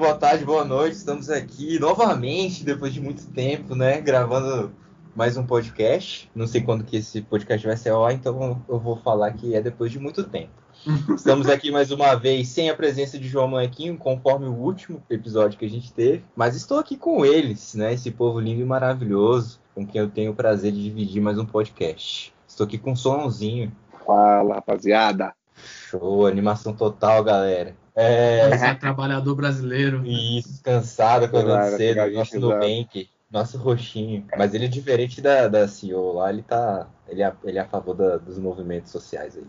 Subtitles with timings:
[0.00, 0.96] Boa tarde, boa noite.
[0.96, 4.00] Estamos aqui novamente, depois de muito tempo, né?
[4.00, 4.72] Gravando
[5.14, 6.30] mais um podcast.
[6.34, 9.60] Não sei quando que esse podcast vai ser ar, então eu vou falar que é
[9.60, 10.52] depois de muito tempo.
[11.14, 15.58] Estamos aqui mais uma vez sem a presença de João Manquinho, conforme o último episódio
[15.58, 16.24] que a gente teve.
[16.34, 17.92] Mas estou aqui com eles, né?
[17.92, 21.44] Esse povo lindo e maravilhoso, com quem eu tenho o prazer de dividir mais um
[21.44, 22.32] podcast.
[22.46, 23.70] Estou aqui com o Sonzinho.
[24.06, 25.34] Fala, rapaziada.
[25.90, 27.76] Show, animação total, galera.
[27.94, 30.02] É, é trabalhador brasileiro.
[30.06, 32.40] Isso, cansado, acordando Claro, cedo, nosso.
[32.40, 34.26] Nubank, nosso roxinho.
[34.36, 36.88] Mas ele é diferente da, da CEO lá, ele tá.
[37.08, 39.44] Ele é, ele é a favor da- dos movimentos sociais aí.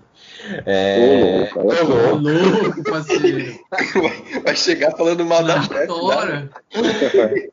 [0.66, 2.84] É, Ô, louco, ô, Ô, louco.
[2.84, 3.60] parceiro.
[4.44, 5.88] Vai chegar falando mal da Na chefe.
[6.28, 6.50] né?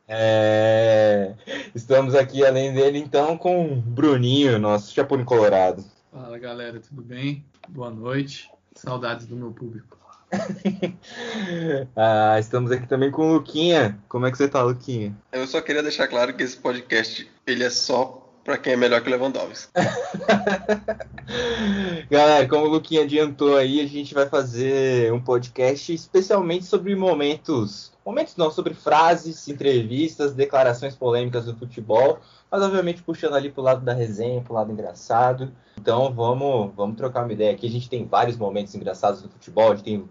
[0.07, 1.35] É,
[1.75, 5.85] estamos aqui, além dele, então, com o Bruninho, nosso Chapone Colorado.
[6.11, 7.45] Fala, galera, tudo bem?
[7.69, 8.51] Boa noite.
[8.75, 9.98] Saudades do meu público.
[11.97, 13.99] Ah, estamos aqui também com o Luquinha.
[14.09, 15.15] Como é que você tá, Luquinha?
[15.33, 19.03] Eu só queria deixar claro que esse podcast ele é só pra quem é melhor
[19.03, 19.71] que o Lewandowski.
[22.11, 27.93] Galera, como o Luquinha adiantou aí, a gente vai fazer um podcast especialmente sobre momentos.
[28.05, 33.85] Momentos não, sobre frases, entrevistas, declarações polêmicas do futebol, mas obviamente puxando ali pro lado
[33.85, 35.53] da resenha, pro lado engraçado.
[35.79, 37.67] Então vamos, vamos trocar uma ideia aqui.
[37.67, 40.09] A gente tem vários momentos engraçados do futebol, a gente tem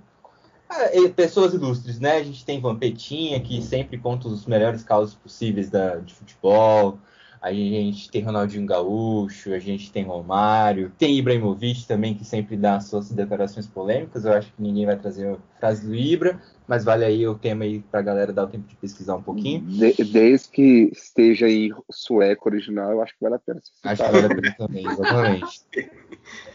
[1.15, 2.17] pessoas ilustres, né?
[2.17, 6.99] A gente tem Vampetinha, que sempre conta os melhores causos possíveis da, de futebol.
[7.41, 12.77] A gente tem Ronaldinho Gaúcho, a gente tem Romário, tem Ibrahimovic também, que sempre dá
[12.77, 14.25] as suas declarações polêmicas.
[14.25, 17.63] Eu acho que ninguém vai trazer a frase do Ibra, mas vale aí o tema
[17.63, 19.61] aí pra galera dar o tempo de pesquisar um pouquinho.
[19.61, 23.61] De- desde que esteja em sueco original, eu acho que vale a pena.
[23.83, 25.61] Acho que vale a pena também, exatamente.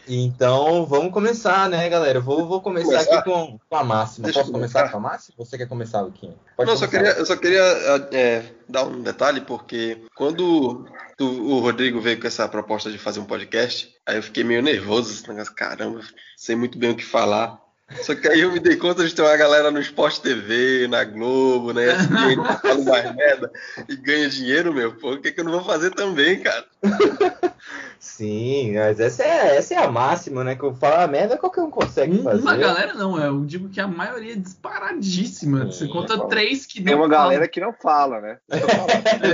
[0.07, 2.17] Então, vamos começar, né, galera?
[2.19, 3.19] Eu vou, vou começar Começar?
[3.19, 4.25] aqui com, com a máxima.
[4.25, 4.91] Deixa eu Posso começar começar?
[4.91, 5.35] com a máxima?
[5.37, 6.35] Você quer começar, Luquinha?
[6.57, 7.05] Pode Não, eu só começar.
[7.07, 10.85] queria, eu só queria é, dar um detalhe, porque quando
[11.19, 14.61] o, o Rodrigo veio com essa proposta de fazer um podcast, aí eu fiquei meio
[14.61, 16.01] nervoso, esse negócio, caramba,
[16.35, 17.62] sei muito bem o que falar.
[18.01, 21.03] Só que aí eu me dei conta de ter uma galera no Sport TV, na
[21.03, 21.87] Globo, né?
[22.61, 23.51] Fala mais merda
[23.87, 24.95] e ganha dinheiro, meu.
[24.95, 26.65] Pô, o que, que eu não vou fazer também, cara?
[28.03, 30.57] Sim, mas essa é, essa é a máxima, né?
[30.57, 32.41] Que eu falo a merda, qualquer um consegue fazer.
[32.41, 35.67] Uma galera não, é, eu digo que a maioria é disparadíssima.
[35.67, 36.27] Você Sim, conta fala.
[36.29, 37.23] três que não Tem uma falam.
[37.23, 38.37] galera que não fala, né?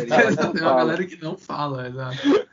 [0.08, 0.76] Falando, tem uma fala.
[0.76, 2.18] galera que não fala, exato.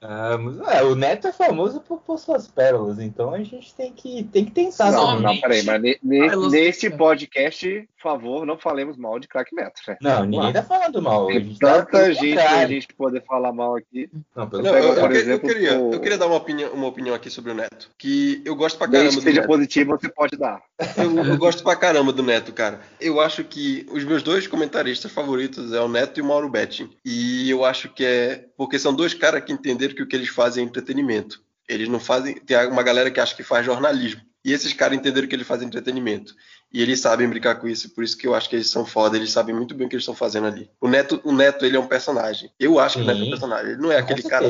[0.00, 3.92] Ah, mas, é, o Neto é famoso por, por suas pérolas, então a gente tem
[3.92, 4.92] que, tem que tentar.
[4.92, 9.26] Não, não, peraí, mas ne- ne- Elas- neste podcast, por favor, não falemos mal de
[9.26, 9.96] craque Neto, né?
[10.00, 11.26] Não, ninguém tá falando mal.
[11.26, 14.08] Tem tá tanta gente pra gente poder falar mal aqui.
[14.36, 16.72] Não, pelo Não, eu por que- eu exemplo, queria, o- eu queria dar uma opinião,
[16.72, 17.90] uma opinião aqui sobre o Neto.
[17.98, 19.48] Que eu gosto pra Desde caramba que do seja Neto.
[19.48, 20.60] positivo, você pode dar.
[20.96, 22.80] Eu, eu gosto pra caramba do Neto, cara.
[23.00, 26.90] Eu acho que os meus dois comentaristas favoritos é o Neto e o Mauro Betting.
[27.04, 30.28] E eu acho que é porque são dois caras que entenderam que o que eles
[30.28, 31.42] fazem é entretenimento.
[31.68, 32.34] Eles não fazem.
[32.34, 34.20] Tem uma galera que acha que faz jornalismo.
[34.44, 36.34] E esses caras entenderam que eles fazem entretenimento.
[36.72, 39.16] E eles sabem brincar com isso, por isso que eu acho que eles são foda,
[39.16, 40.70] eles sabem muito bem o que eles estão fazendo ali.
[40.80, 42.50] O Neto, o Neto, ele é um personagem.
[42.58, 43.30] Eu acho que o Neto é um Sim.
[43.30, 43.72] personagem.
[43.72, 44.46] Ele não é Com aquele cara.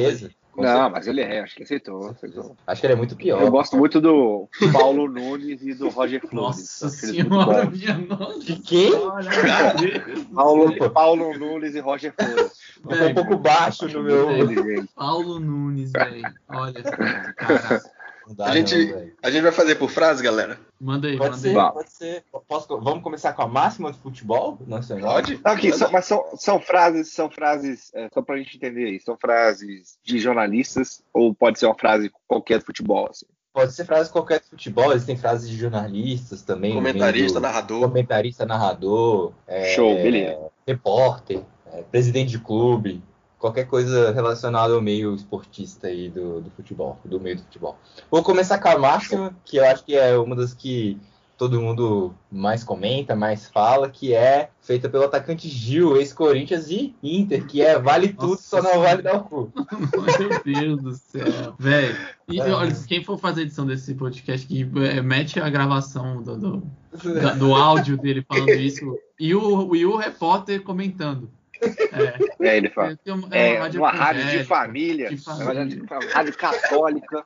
[0.61, 0.91] Com não, certeza.
[0.91, 2.09] mas ele é, acho que aceitou.
[2.11, 2.57] aceitou.
[2.67, 3.43] Acho que ele é muito pior.
[3.43, 6.59] Eu gosto muito do Paulo Nunes e do Roger Flores.
[6.59, 8.39] Nossa senhora, minha nossa.
[8.41, 8.93] De quem?
[10.35, 12.53] Paulo, Paulo Nunes e Roger Flores.
[12.89, 14.27] Eu tô um pouco baixo no meu.
[14.95, 16.23] Paulo Nunes, velho.
[16.49, 16.83] Olha,
[17.37, 17.83] cara.
[18.35, 20.59] Dá, A gente, não, a gente vai fazer por frase, galera?
[20.81, 21.73] Manda aí, Pode manda ser, aí.
[21.73, 22.25] Pode ser.
[22.49, 25.15] Posso- vamos começar com a máxima do futebol nacional?
[25.15, 25.41] Pode?
[25.45, 29.17] Aqui, são- mas são, são frases, são frases, é, só pra gente entender aí, são
[29.17, 33.09] frases de jornalistas ou pode ser uma frase qualquer de futebol?
[33.11, 33.27] Assim?
[33.53, 36.73] Pode ser frase qualquer de futebol, existem frases de jornalistas também.
[36.73, 37.81] Comentarista, do- narrador.
[37.89, 39.33] Comentarista, narrador.
[39.47, 40.39] é, Show, beleza.
[40.67, 41.43] Repórter,
[41.73, 43.03] é, presidente de clube.
[43.41, 47.77] Qualquer coisa relacionada ao meio esportista aí do, do futebol, do meio do futebol.
[48.11, 51.01] Vou começar com a máxima, que eu acho que é uma das que
[51.41, 57.47] todo mundo mais comenta, mais fala, que é feita pelo atacante Gil, ex-Corinthians e Inter,
[57.47, 59.53] que é vale tudo, Nossa só não vale dar o cu.
[59.57, 61.55] Meu Deus do céu.
[61.59, 61.97] Velho.
[62.29, 62.53] E É.
[62.53, 66.63] olha, quem for fazer a edição desse podcast, que é, mete a gravação do, do,
[67.39, 71.31] do áudio dele falando isso e o, e o repórter comentando.
[71.63, 72.97] É, É, ele fala.
[73.05, 75.55] tem uma- É, uma uma rádio de família, de uma família.
[75.55, 77.25] rádio, uma rádio católica,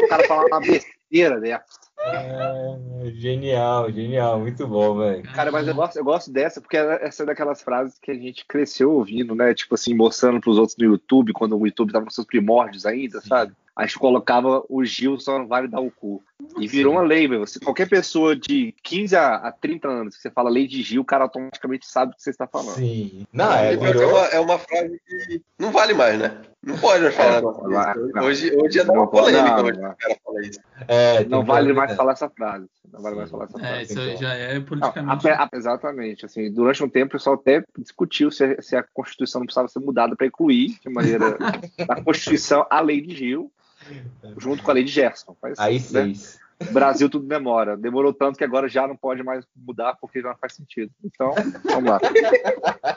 [0.00, 1.64] o cara fala uma besteira dessa.
[1.98, 5.22] É, genial, genial, muito bom, velho.
[5.34, 8.44] Cara, mas eu gosto, eu gosto dessa, porque essa é daquelas frases que a gente
[8.46, 9.52] cresceu ouvindo, né?
[9.54, 13.20] Tipo assim, mostrando pros outros no YouTube, quando o YouTube tava nos seus primórdios ainda,
[13.20, 13.28] Sim.
[13.28, 13.52] sabe?
[13.76, 16.22] A gente colocava o Gil só não vale dar o cu.
[16.58, 17.40] E virou uma lei, meu.
[17.40, 21.02] Você, qualquer pessoa de 15 a, a 30 anos que você fala lei de Gil,
[21.02, 22.76] o cara automaticamente sabe o que você está falando.
[22.76, 23.26] Sim.
[23.32, 24.10] Não, é, é, virou.
[24.10, 26.40] uma, é uma frase que não vale mais, né?
[26.62, 27.36] Não pode mais falar.
[27.36, 28.24] É, não não.
[28.24, 29.90] Hoje, hoje é Não uma polêmica hoje não.
[29.90, 30.60] o cara fala isso.
[30.88, 32.66] É, Não vale mais falar essa frase.
[32.90, 33.82] Não vale mais falar essa É, frase.
[33.92, 35.28] isso aí já é Não, politicamente.
[35.28, 36.24] ape- ape- exatamente.
[36.24, 39.68] Assim, durante um tempo, o pessoal até discutiu se, a- se a Constituição não precisava
[39.68, 41.36] ser mudada para incluir, de maneira
[41.86, 43.52] da Constituição, a lei de Gil,
[44.38, 45.36] junto com a lei de Gerson.
[45.42, 46.38] Mas, Aí né, seis.
[46.70, 47.76] Brasil tudo demora.
[47.76, 50.90] Demorou tanto que agora já não pode mais mudar porque já não faz sentido.
[51.04, 51.34] Então,
[51.64, 52.00] vamos lá.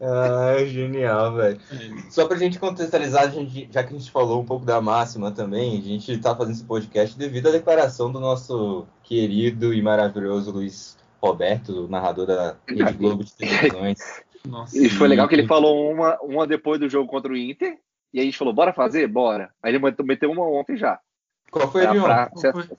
[0.00, 1.60] Ah, genial, velho.
[1.72, 2.10] É.
[2.10, 5.30] Só pra gente contextualizar, a gente- já que a gente falou um pouco da máxima
[5.30, 10.50] também, a gente tá fazendo esse podcast devido à declaração do nosso querido e maravilhoso
[10.50, 13.98] Luiz Roberto, narrador da Rede Globo de televisões.
[14.46, 14.76] Nossa.
[14.78, 17.78] E foi legal que ele falou uma, uma depois do jogo contra o Inter.
[18.12, 19.06] E aí a gente falou, bora fazer?
[19.06, 19.50] Bora.
[19.62, 20.98] Aí ele meteu- meteu uma ontem já.
[21.50, 22.06] Qual foi ele ontem?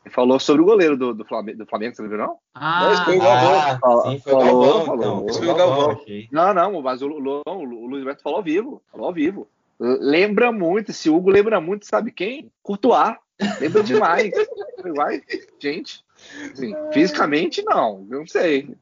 [0.06, 2.38] Ele falou sobre o goleiro do, do, Flamengo, do Flamengo, você não viu, não?
[2.56, 5.22] Ah, foi o Ah, Falou, sim, foi o falou, Galvão, falou.
[5.24, 5.34] então.
[5.36, 6.02] Foi o Galvão.
[6.32, 8.82] Não, não, mas o, Lu- o Luiz Roberto falou ao vivo.
[8.92, 9.48] Falou ao vivo.
[9.80, 12.52] Lembra muito, esse Hugo lembra muito, sabe quem?
[12.62, 13.16] Courtois.
[13.60, 14.32] Lembra demais.
[14.96, 15.22] Vai,
[15.60, 16.04] gente.
[16.52, 18.06] Assim, fisicamente, não.
[18.10, 18.76] Eu não sei.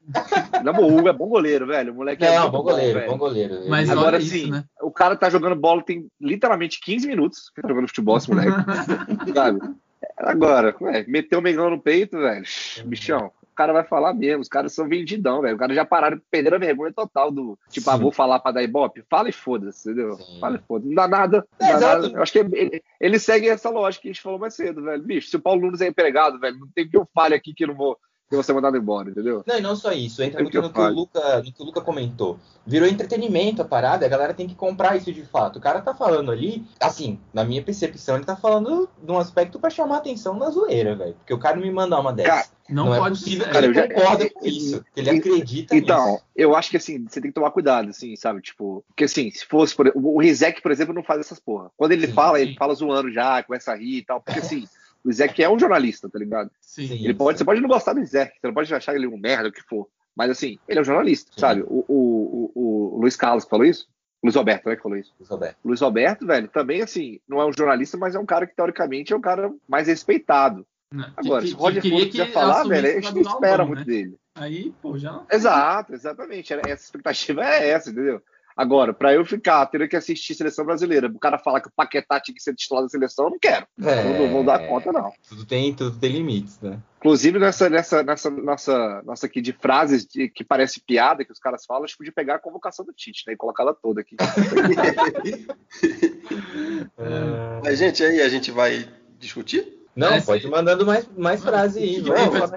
[0.63, 1.91] Não, o Hugo é bom goleiro, velho.
[1.93, 3.11] O moleque é Não, muito bom goleiro, velho.
[3.11, 3.61] bom goleiro.
[3.67, 4.63] Mas Agora isso, sim, né?
[4.81, 8.51] o cara tá jogando bola tem literalmente 15 minutos que tá jogando futebol, esse moleque.
[9.33, 9.59] sabe?
[10.17, 12.43] Agora, ué, meteu o Mengão no peito, velho.
[12.85, 14.41] Bichão, cara vai falar mesmo.
[14.41, 15.55] Os caras são vendidão, velho.
[15.55, 17.59] Os caras já pararam, perderam a vergonha total do.
[17.69, 19.03] Tipo, ah, vou falar pra dar ibope.
[19.09, 20.13] Fala e foda-se, entendeu?
[20.13, 20.39] Sim.
[20.39, 20.87] Fala e foda-se.
[20.87, 21.45] Não dá nada.
[21.59, 22.01] Não É, dá exato.
[22.03, 22.17] nada.
[22.17, 25.03] Eu acho que ele, ele segue essa lógica que a gente falou mais cedo, velho.
[25.03, 27.65] Bicho, se o Paulo Nunes é empregado, velho, não tem que eu fale aqui que
[27.65, 27.97] eu não vou,
[28.29, 29.43] que vou ser mandado embora, entendeu?
[29.45, 30.93] Não, e não só isso, entra Tem muito que no que.
[30.95, 32.39] Luca, no que o Luca comentou.
[32.65, 35.57] Virou entretenimento a parada, a galera tem que comprar isso de fato.
[35.57, 39.59] O cara tá falando ali, assim, na minha percepção, ele tá falando de um aspecto
[39.59, 41.15] pra chamar atenção na zoeira, velho.
[41.15, 42.29] Porque o cara me mandar uma dessa.
[42.29, 43.51] Cara, Não, Não, é pode possível ser.
[43.51, 46.23] que ele Cara, eu já- concorda com isso, que ele E- acredita Então, nisso.
[46.35, 48.41] eu acho que assim, você tem que tomar cuidado, assim, sabe?
[48.41, 51.71] Tipo, porque assim, se fosse, por exemplo, o Rizek, por exemplo, não faz essas porra.
[51.75, 52.43] Quando ele Sim, fala, sim.
[52.43, 54.67] ele fala zoando já, começa a rir e tal, porque assim,
[55.03, 56.51] o Rizek é um jornalista, tá ligado?
[56.61, 56.87] Sim.
[56.87, 57.03] Sim.
[57.03, 59.49] Ele pode, você pode não gostar do Rizek, você não pode achar ele um merda,
[59.49, 59.87] o que for.
[60.15, 61.39] Mas assim, ele é um jornalista, Sim.
[61.39, 61.61] sabe?
[61.61, 63.87] O, o, o, o Luiz Carlos que falou isso?
[64.21, 65.13] Luiz Roberto, né, que falou isso?
[65.29, 65.57] Roberto.
[65.63, 68.55] O Luiz Roberto, velho, também assim, não é um jornalista, mas é um cara que
[68.55, 70.65] teoricamente é um cara mais respeitado.
[70.93, 71.09] Né?
[71.15, 73.85] Agora, Que- se o Roger que quiser falar, velho, a gente não espera muito né?
[73.85, 74.17] dele.
[74.35, 75.23] Aí, pô, já.
[75.31, 76.53] Exato, exatamente.
[76.53, 78.21] Essa expectativa é essa, entendeu?
[78.55, 82.19] Agora, pra eu ficar tendo que assistir seleção brasileira, o cara falar que o Paquetá
[82.19, 83.65] tinha que ser titular da seleção, eu não quero.
[83.85, 85.11] É, Eu não vou dar conta, não.
[85.29, 86.79] Tudo tem, tudo tem limites, né?
[86.97, 91.39] Inclusive, nessa, nessa, nessa nossa, nossa aqui de frases de- que parece piada que os
[91.39, 93.33] caras falam, a gente podia pegar a convocação do Tite, né?
[93.33, 94.17] E colocar ela toda aqui.
[96.97, 98.87] Ah, Mas, gente, aí a gente vai
[99.17, 99.77] discutir?
[99.95, 102.01] não, É, pode ir mandando mais, mais Não, frases aí.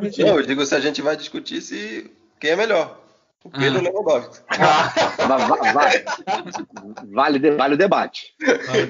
[0.01, 0.31] resenha.
[0.33, 2.11] Não, eu digo se a gente vai discutir se
[2.41, 3.01] quem é melhor.
[3.45, 3.81] O Pedro Ah.
[3.81, 4.45] o Lewandowski.
[5.29, 8.35] Va- vale, de- vale o debate.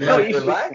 [0.00, 0.70] Não, Vai, isso- vai?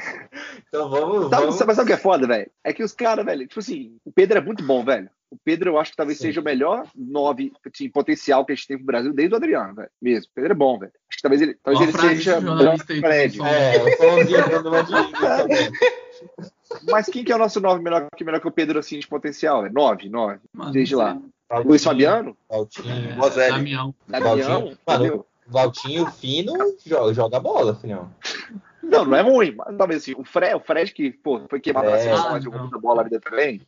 [0.67, 1.29] Então vamos.
[1.29, 1.55] Sabe, vamos...
[1.55, 2.49] sabe, sabe o que é foda, velho?
[2.63, 5.09] É que os caras, velho, tipo assim, o Pedro é muito bom, velho.
[5.29, 6.25] O Pedro, eu acho que talvez Sim.
[6.27, 9.75] seja o melhor nove em potencial que a gente tem pro Brasil desde o Adriano,
[9.75, 9.89] velho.
[10.01, 10.29] Mesmo.
[10.31, 10.91] O Pedro é bom, velho.
[11.09, 13.39] Acho que talvez ele, talvez ele seja o Fred.
[13.41, 15.47] É, o dando uma dica.
[16.89, 19.07] Mas quem que é o nosso nove melhor que, melhor que o Pedro, assim, de
[19.07, 19.61] potencial?
[19.63, 19.73] velho?
[19.73, 20.39] Nove, nove.
[20.53, 21.17] Mano, Desde não lá.
[21.51, 21.63] Sei.
[21.63, 23.15] Luiz Fabiano, Valtinho.
[23.15, 23.51] Bozelli.
[23.51, 23.95] Damião.
[24.07, 25.25] Damião, Valtinho.
[25.49, 26.53] Valtinho fino
[26.85, 28.11] joga, joga bola, filhão.
[28.83, 31.89] Não, não é ruim, mas talvez assim, o Fred, o Fred que, pô, foi queimado
[31.89, 31.99] na É.
[31.99, 33.61] seleção, Ah, mas jogou muita bola ali dentro também.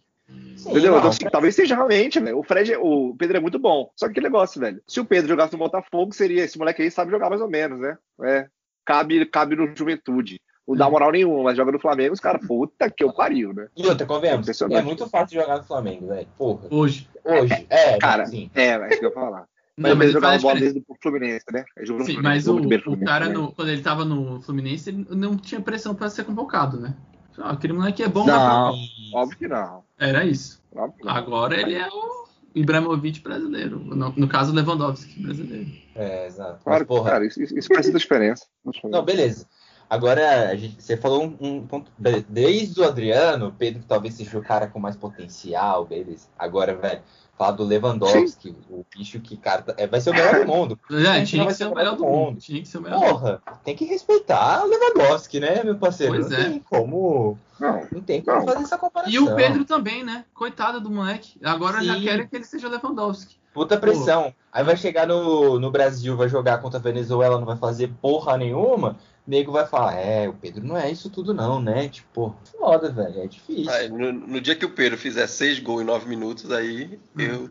[0.58, 0.92] Sim, Entendeu?
[0.92, 2.38] não, Então, assim, talvez seja realmente, velho.
[2.38, 3.90] O Fred, o Pedro é muito bom.
[3.96, 4.82] Só que que negócio, velho.
[4.88, 6.44] Se o Pedro jogasse no Botafogo, seria.
[6.44, 7.98] Esse moleque aí sabe jogar mais ou menos, né?
[8.24, 8.48] É.
[8.86, 10.40] Cabe, cabe no juventude.
[10.70, 13.68] Não dá moral nenhuma, mas joga no Flamengo, os caras, puta que eu pariu, né?
[13.76, 16.28] E outra, convenhamos, é muito fácil jogar no Flamengo, velho.
[16.38, 16.68] Porra.
[16.70, 17.10] Hoje.
[17.26, 17.66] Hoje.
[17.70, 18.50] É, Cara, sim.
[18.54, 19.48] é, é isso que eu ia falar.
[19.76, 21.66] Mas Não, mas ele jogava bola desde o Fluminense, né?
[21.78, 23.42] Ele jogou no Sim, Fluminense, mas o, o cara, também.
[23.42, 26.94] no- quando ele tava no Fluminense, ele não tinha pressão pra ser convocado, né?
[27.38, 28.76] Ah, aquele moleque é bom, mas Não,
[29.14, 29.84] óbvio que não.
[29.98, 30.62] era isso.
[31.08, 33.80] Agora ele é o Ibrahimovic brasileiro.
[33.80, 35.68] No, no caso, o Lewandowski brasileiro.
[35.96, 36.56] É, exato.
[36.56, 37.12] Mas, Claro, porra.
[37.12, 38.46] cara, isso, isso faz muita diferença.
[38.84, 39.48] Não, beleza.
[39.90, 41.92] Agora, a gente, você falou um, um ponto.
[42.28, 46.28] Desde o Adriano, Pedro talvez seja o cara com mais potencial, beleza.
[46.38, 47.02] Agora, velho,
[47.36, 48.56] falar do Lewandowski, Sim.
[48.70, 50.80] o bicho que, cara, é, vai ser o melhor do mundo.
[50.92, 52.18] É, tinha que ser o melhor do mundo.
[52.18, 52.40] mundo.
[52.40, 56.14] Tinha que ser o melhor Porra, tem que respeitar o Lewandowski, né, meu parceiro?
[56.14, 56.44] Pois não é.
[56.44, 57.40] tem como.
[57.60, 58.46] Não, não tem como não.
[58.46, 59.12] fazer essa comparação.
[59.12, 60.24] E o Pedro também, né?
[60.36, 61.40] Coitado do moleque.
[61.44, 61.86] Agora Sim.
[61.86, 63.40] já querem que ele seja Lewandowski.
[63.54, 64.26] Puta pressão.
[64.26, 64.34] Pô.
[64.52, 68.38] Aí vai chegar no, no Brasil, vai jogar contra a Venezuela, não vai fazer porra
[68.38, 68.98] nenhuma
[69.30, 71.88] nego vai falar, é, o Pedro não é isso tudo não, né?
[71.88, 73.72] Tipo, foda, velho, é difícil.
[73.72, 77.22] Aí, no, no, dia que o Pedro fizer seis gols em nove minutos, aí hum.
[77.22, 77.50] eu...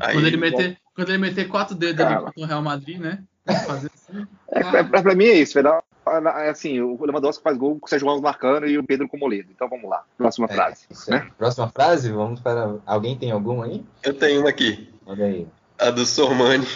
[0.00, 3.22] Aí, quando, ele meter, quando ele meter quatro dedos ali contra o Real Madrid, né?
[3.66, 4.26] Fazer assim.
[4.48, 5.82] é, pra, pra, mim é isso, vai dar
[6.48, 9.20] assim, o Lewandowski faz gol com o Sérgio Ramos marcando e o Pedro com o
[9.20, 9.50] Moledo.
[9.52, 10.86] Então vamos lá, próxima é, frase.
[11.08, 11.28] Né?
[11.36, 12.76] Próxima frase, vamos para.
[12.86, 13.84] Alguém tem alguma aí?
[14.02, 14.88] Eu tenho uma aqui.
[15.04, 15.46] Olha aí.
[15.78, 16.66] A do Sormani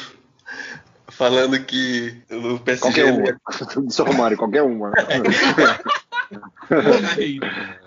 [1.20, 2.80] falando que o PSG.
[2.80, 3.38] Qualquer uma.
[3.90, 4.90] Só Romário, qualquer uma.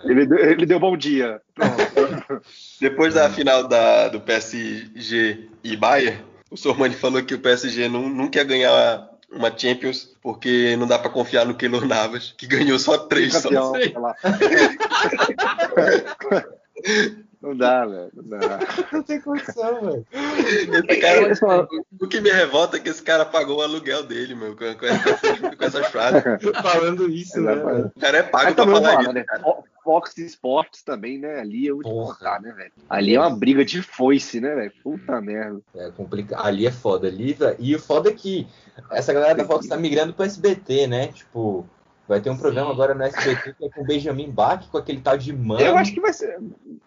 [0.04, 1.42] ele, deu, ele deu bom dia.
[2.80, 8.08] Depois da final da, do PSG e Bayern, o Sormani falou que o PSG não,
[8.08, 12.78] não quer ganhar uma Champions porque não dá para confiar no Keylor Navas, que ganhou
[12.78, 13.32] só três.
[13.32, 14.14] Campeão, só.
[17.44, 18.10] Não dá, velho.
[18.14, 18.58] Não dá.
[18.90, 20.06] Não tem condição, velho.
[21.00, 21.68] Cara,
[22.00, 24.86] o que me revolta é que esse cara pagou o aluguel dele, meu, com, com,
[24.86, 26.22] essas, com essas frases.
[26.62, 27.54] Falando isso, né?
[27.54, 27.92] Velho?
[27.94, 29.12] O cara é pago pra falar isso.
[29.12, 29.24] Né?
[29.84, 31.40] Fox Sports também, né?
[31.40, 31.72] Ali é
[32.40, 32.72] né, velho?
[32.88, 34.72] Ali é uma briga de foice, né, velho?
[34.82, 35.60] Puta merda.
[35.76, 36.46] É complicado.
[36.46, 37.08] Ali é foda.
[37.08, 38.48] Ali, e o foda é que
[38.90, 41.08] essa galera da Fox tá migrando pro SBT, né?
[41.08, 41.68] Tipo,
[42.06, 42.40] Vai ter um Sim.
[42.40, 45.60] programa agora no SBT que é com o Benjamin Bach, com aquele tal de mano.
[45.60, 46.38] Eu acho que vai ser,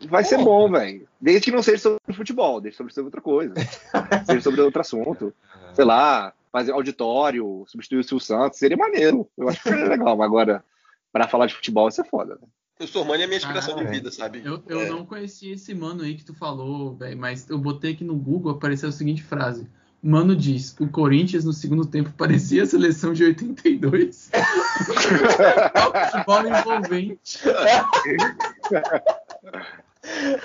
[0.07, 1.07] vai ser bom, velho.
[1.19, 3.53] Desde que não seja sobre futebol, deixa sobre, sobre outra coisa.
[4.25, 5.33] seja sobre outro assunto.
[5.73, 9.27] Sei lá, fazer auditório, substituir o Silvio Santos, seria maneiro.
[9.35, 10.63] Eu acho que seria legal, mas agora,
[11.11, 12.47] para falar de futebol, vai ser foda, né?
[12.79, 14.43] O Sormani é a minha inspiração ah, de vida, sabe?
[14.45, 14.89] Eu, eu é.
[14.89, 18.51] não conhecia esse mano aí que tu falou, velho, mas eu botei aqui no Google,
[18.51, 19.67] apareceu a seguinte frase.
[20.01, 24.29] Mano diz, o Corinthians no segundo tempo parecia a seleção de 82.
[24.85, 27.39] Futebol envolvente.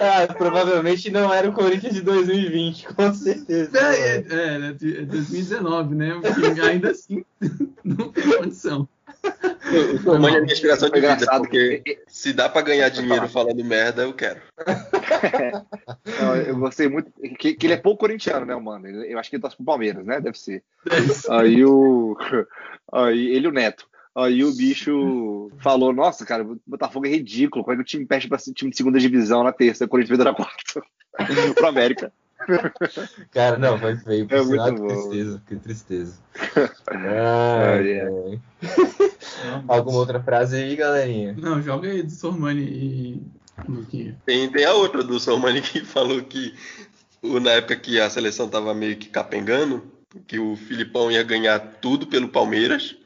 [0.00, 3.78] Ah, provavelmente não era o Corinthians de 2020, com certeza.
[3.78, 6.21] É, é, é 2019, né?
[6.21, 7.25] Porque ainda assim
[7.85, 8.88] não tem condição.
[10.07, 14.02] O Mãe é minha inspiração de vida, porque se dá para ganhar dinheiro falando merda,
[14.02, 14.41] eu quero.
[16.21, 17.11] Não, eu gostei muito.
[17.38, 18.87] Que, que, ele é pouco corintiano, né, mano?
[18.88, 20.21] Eu acho que ele torce pro Palmeiras, né?
[20.21, 20.62] Deve ser.
[21.31, 22.17] Aí o.
[22.93, 23.87] Aí ele e o Neto.
[24.14, 27.64] Aí o bicho falou: Nossa, cara, o Botafogo é ridículo.
[27.64, 29.85] Como é que o time perde pra time de segunda divisão na terça?
[29.85, 30.83] O Corinthians veio na quarta.
[31.55, 32.12] pro América.
[33.32, 34.26] Cara, não, foi feio.
[34.30, 36.18] É muito que tristeza, que tristeza.
[36.88, 38.40] Ai, ai.
[39.68, 41.34] Alguma outra frase aí, galerinha?
[41.38, 43.22] Não, joga aí do Sormani e.
[44.25, 46.54] Tem, tem a outra do Sormani que falou que
[47.22, 49.84] na época que a seleção tava meio que capengando,
[50.26, 52.96] que o Filipão ia ganhar tudo pelo Palmeiras,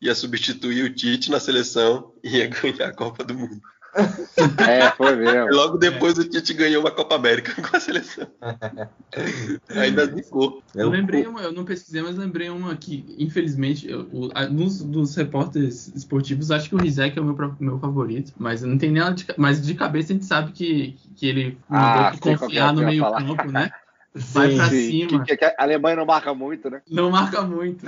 [0.00, 3.60] ia substituir o Tite na seleção e ia ganhar a Copa do Mundo.
[4.68, 5.54] É, foi mesmo.
[5.54, 6.22] Logo depois é.
[6.22, 8.26] o Tite ganhou uma Copa América com a seleção.
[9.70, 10.62] Ainda ficou.
[10.74, 14.06] Eu lembrei uma, eu não pesquisei, mas lembrei uma que, infelizmente, eu,
[14.50, 18.76] nos, dos repórteres esportivos, acho que o Rizek é o meu, meu favorito, mas não
[18.76, 22.72] tem nada de, mas de cabeça a gente sabe que, que ele ah, que confiar
[22.72, 23.70] no meio campo, né?
[24.14, 24.90] Vai sim, pra sim.
[25.08, 25.24] cima.
[25.24, 26.80] Que, que, a Alemanha não marca muito, né?
[26.90, 27.84] Não marca muito.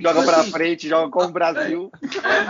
[0.00, 1.90] Joga pra frente, joga como o Brasil.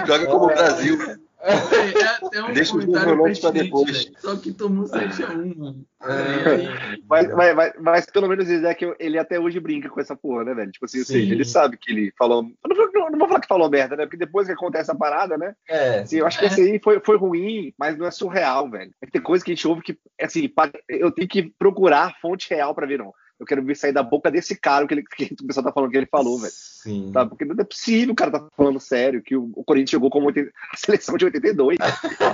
[0.07, 0.99] joga como o Brasil.
[1.42, 4.12] É, é, é um Deixa os desenvolvimentos pra depois.
[4.19, 5.85] Só que tomou 7x1, mano.
[6.00, 6.97] É.
[7.09, 10.45] Mas, mas, mas, mas, pelo menos é que ele até hoje brinca com essa porra,
[10.45, 10.71] né, velho?
[10.71, 12.45] Tipo assim, seja, ele sabe que ele falou.
[12.45, 14.04] Não, não, não, vou falar que falou merda, né?
[14.04, 15.54] Porque depois que acontece a parada, né?
[15.69, 16.00] É.
[16.00, 18.92] Assim, eu acho que esse aí foi, foi ruim, mas não é surreal, velho.
[19.11, 20.49] Tem coisa que a gente ouve que, assim,
[20.88, 23.12] eu tenho que procurar fonte real pra ver, não.
[23.42, 25.90] Eu quero ver sair da boca desse cara que, ele, que o pessoal tá falando
[25.90, 26.52] que ele falou, velho.
[26.54, 27.11] Sim.
[27.12, 27.26] Tá?
[27.26, 30.26] Porque não é possível o cara tá falando sério que o, o Corinthians jogou como
[30.26, 31.78] 80, a seleção de 82.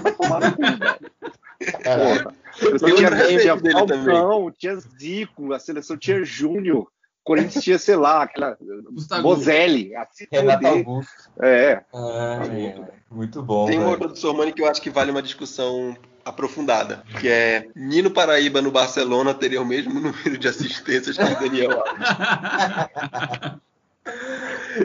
[0.03, 1.11] Vai tomar no cu, velho.
[1.83, 2.35] Porra.
[2.79, 6.89] Tinha, tinha Falcão, tinha Zico, a seleção tinha Júnior.
[7.25, 8.57] Corinthians tinha, sei lá, aquela
[9.23, 9.93] Bozelli,
[10.33, 11.31] Renato Augusto.
[11.43, 11.83] É.
[11.93, 12.91] Ah, é.
[13.11, 13.67] Muito bom.
[13.67, 15.95] Tem uma outra do Sormani que eu acho que vale uma discussão
[16.29, 21.41] aprofundada, que é Nino Paraíba no Barcelona teria o mesmo número de assistências que o
[21.41, 22.09] Daniel Alves.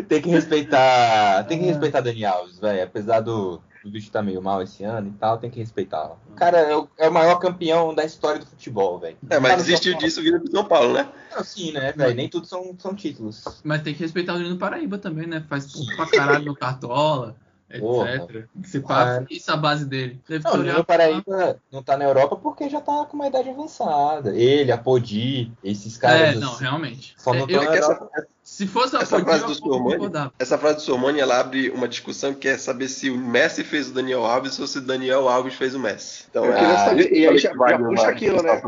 [0.08, 4.42] tem que respeitar, tem que respeitar Dani Alves, velho, apesar do o bicho tá meio
[4.42, 6.16] mal esse ano e tal, tem que respeitar.
[6.30, 9.18] O cara é o, é o maior campeão da história do futebol, velho.
[9.30, 11.10] É, mas desistiu disso vindo pro São Paulo, né?
[11.36, 12.16] Não, sim, né, velho?
[12.16, 13.44] Nem tudo são, são títulos.
[13.62, 15.44] Mas tem que respeitar o Nino Paraíba também, né?
[15.50, 17.36] Faz ponto pra caralho no Cartola.
[17.78, 18.46] Etc.
[18.64, 20.22] Se passa isso a base dele.
[20.28, 23.50] Deve Não, o Nino Paraíba não tá na Europa porque já tá com uma idade
[23.50, 24.36] avançada.
[24.36, 26.22] Ele, a Podi, esses caras.
[26.22, 27.16] É, assim, não, realmente.
[27.18, 28.28] Só não É, eu- na essa- Europa.
[28.44, 30.12] Se fosse a essa frase do Sormani-.
[30.38, 33.90] Essa frase do Sormani, ela abre uma discussão que é saber se o Messi fez
[33.90, 36.26] o Daniel Alves ou se o Daniel Alves fez o Messi.
[36.30, 38.12] Então, Eu é- queria saber, e aí já, já vai, puxa vai.
[38.14, 38.62] aquilo, né?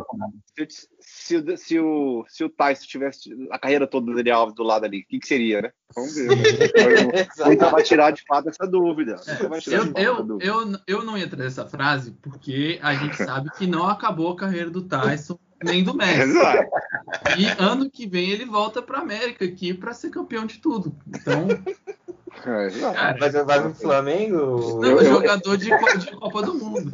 [0.55, 4.55] Se, se o- se, o, se o Tyson tivesse a carreira toda do Daniel Alves
[4.55, 5.72] do lado ali, o que, que seria, né?
[5.94, 6.27] Vamos ver.
[6.29, 6.36] Né?
[7.51, 9.15] Então vai tirar de fato essa dúvida.
[9.60, 10.46] Tirar Eu, eu, dúvida.
[10.51, 14.36] eu, eu não ia trazer essa frase porque a gente sabe que não acabou a
[14.38, 16.21] carreira do Tyson nem do Messi.
[16.21, 16.69] Exato.
[17.38, 20.95] E ano que vem ele volta pra América aqui pra ser campeão de tudo.
[21.07, 21.47] Então,
[22.45, 24.79] É, cara, Vai, vai no Flamengo?
[24.81, 26.91] não, eu- jogador de, de Copa do Mundo.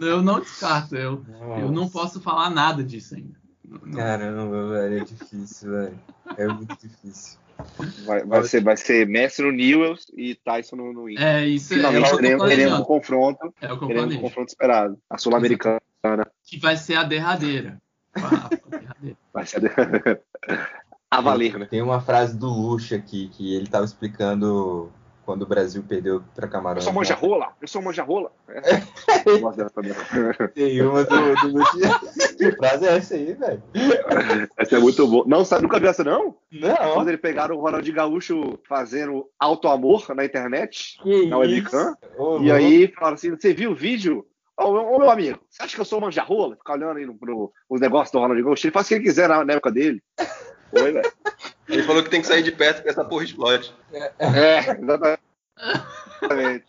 [0.00, 1.22] Eu não descarto, eu,
[1.60, 3.38] eu não posso falar nada disso ainda.
[3.64, 5.98] Não- Caramba, velho, é difícil, velho.
[6.36, 7.38] É muito difícil.
[8.06, 11.24] Vai, vai, ser, vai ser Messi no Newells e Tyson no, no Inter.
[11.24, 13.54] É isso, é, Finalmente o que eu tô teremos, teremos um confronto.
[13.60, 14.98] É o que eu Teremos um confronto esperado.
[15.10, 15.80] A Sul-Americana
[16.44, 17.78] Que vai ser a derradeira.
[18.14, 19.16] A derradeira.
[19.32, 19.72] vai ser
[21.10, 21.66] a, a valer, né?
[21.66, 24.90] Tem uma frase do Lucha aqui, que ele tava explicando
[25.24, 26.82] quando o Brasil perdeu pra Eu Camarões.
[26.84, 28.32] sou manja rola, eu sou manja rola.
[28.48, 28.62] Eu.
[30.54, 32.00] Tem uma do, do Lucha.
[32.36, 33.62] Que frase é essa aí, velho?
[34.56, 35.24] Essa é muito boa.
[35.28, 36.34] Não, sabe, nunca viu essa, não?
[36.50, 36.94] Não.
[36.94, 42.38] Quando eles pegaram o Ronaldinho Gaúcho fazendo alto amor na internet, Que na webcam, Ô,
[42.38, 42.52] e louco.
[42.52, 44.26] aí falaram assim: você viu o vídeo?
[44.60, 46.54] Ô, ô, meu amigo, você acha que eu sou manja rola?
[46.54, 48.66] Ficar olhando aí no, pro, os negócios do Ronaldinho Gaúcho.
[48.66, 50.02] Ele faz o que ele quiser na, na época dele.
[50.72, 51.12] Oi, velho.
[51.66, 53.74] Ele falou que tem que sair de perto porque essa porra explode.
[54.18, 55.22] É, exatamente.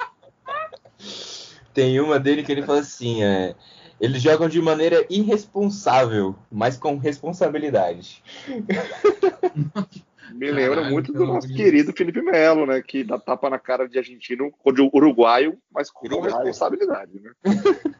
[1.73, 3.55] Tem uma dele que ele fala assim, é...
[3.99, 8.23] Eles jogam de maneira irresponsável, mas com responsabilidade.
[10.33, 12.81] Me lembra Caralho, muito do nosso querido Felipe Melo, né?
[12.81, 16.33] Que dá tapa na cara de argentino, ou de uruguaio, mas com Uruguaio.
[16.33, 17.31] responsabilidade, né?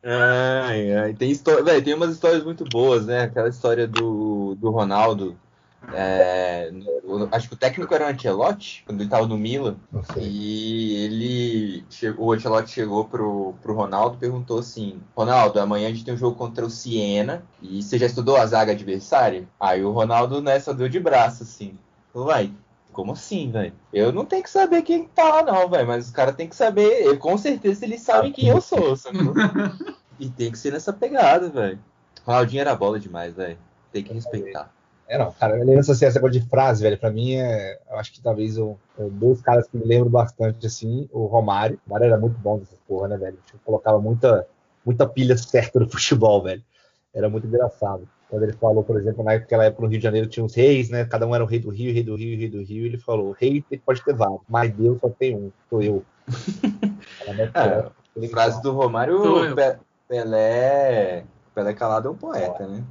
[0.00, 1.12] Ai, ai.
[1.14, 3.22] Tem, histó- véi, tem umas histórias muito boas, né?
[3.22, 5.36] Aquela história do, do Ronaldo.
[5.90, 6.70] É,
[7.04, 9.76] o- acho que o técnico era o Ancelotti, quando ele tava no Milan.
[10.20, 11.84] E ele.
[11.88, 16.14] chegou- O Ancelotti chegou pro, pro Ronaldo e perguntou assim: Ronaldo, amanhã a gente tem
[16.14, 17.42] um jogo contra o Siena.
[17.62, 19.48] E você já estudou a zaga adversária?
[19.58, 21.78] Aí o Ronaldo nessa deu de braço, assim.
[22.12, 22.50] Falou, vai.
[22.92, 23.72] Como assim, velho?
[23.92, 25.86] Eu não tenho que saber quem tá lá, não, velho.
[25.86, 27.02] Mas os caras têm que saber.
[27.06, 29.32] Eu, com certeza eles sabem quem eu sou, sacou?
[30.20, 31.78] E tem que ser nessa pegada, velho.
[32.26, 33.56] Ronaldinho era bola demais, velho.
[33.92, 34.68] Tem que respeitar.
[35.08, 37.98] É, não, cara, eu lembro assim, essa coisa de frase, velho, pra mim é, eu
[37.98, 38.76] acho que talvez o-
[39.12, 42.76] dois caras que me lembro bastante, assim, o Romário, o Romário era muito bom dessa
[42.86, 44.46] porra, né, velho, tipo, colocava muita,
[44.84, 46.62] muita pilha certa no futebol, velho,
[47.14, 48.06] era muito engraçado.
[48.28, 51.06] Quando ele falou, por exemplo, naquela época no Rio de Janeiro tinha os reis, né,
[51.06, 52.98] cada um era o rei do Rio, rei do Rio, rei do Rio, e ele
[52.98, 56.04] falou, rei pode ter vários, mas Deus só tem um, sou eu.
[57.26, 59.54] Muito É, Frase do Romário,
[60.08, 61.24] Pelé.
[61.58, 62.84] Pelé Calado é um poeta, né?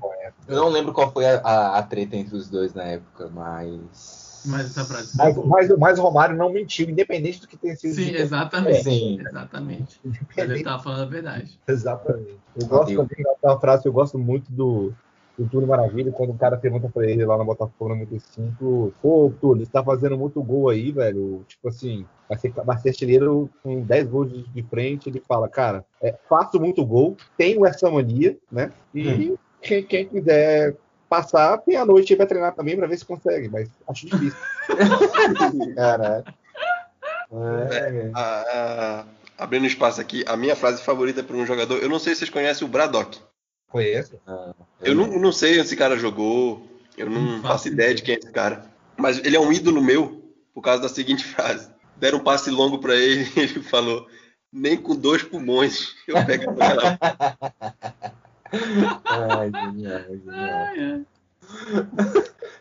[0.46, 4.42] Eu não lembro qual foi a, a- a treta entre os dois na época, mas.
[4.46, 5.16] Mas essa frase.
[5.16, 7.96] Mas, mas, mas o Romário não mentiu, independente do que tenha sido.
[7.96, 8.84] Sim, exatamente.
[8.84, 9.22] Sim.
[9.22, 10.02] Exatamente.
[10.36, 11.58] Ele tava falando a verdade.
[11.66, 12.38] Exatamente.
[12.58, 14.94] Eu gosto também daquela frase, eu gosto muito do,
[15.38, 19.32] do Túlio Maravilha, quando o cara pergunta pra ele lá no Botafogo no 95, pô,
[19.40, 21.46] Túlio, você tá fazendo muito gol aí, velho.
[21.48, 25.10] Tipo assim, vai ser, vai ser artilheiro com 10 gols de, de frente.
[25.10, 28.72] Ele fala, cara, é, faço muito gol, tenho essa mania, né?
[28.96, 30.76] E quem, quem quiser
[31.10, 34.38] passar, tem a noite e vai treinar também pra ver se consegue, mas acho difícil.
[35.76, 36.24] Caralho.
[37.72, 39.06] É, A- a-
[39.44, 42.30] abrindo espaço aqui, a minha frase favorita para um jogador, eu não sei se vocês
[42.32, 43.20] conhecem o Braddock.
[43.68, 44.20] Conheço?
[44.82, 48.02] Eu não, não sei onde esse cara jogou, eu não Não faço faço ideia de
[48.02, 48.66] quem é esse cara.
[48.98, 51.70] Mas ele é um ídolo meu por causa da seguinte frase.
[51.96, 54.08] Deram um passe longo para ele e ele falou:
[54.52, 57.00] Nem com dois pulmões eu pego a bola."
[59.06, 61.06] Ai, genial, genial.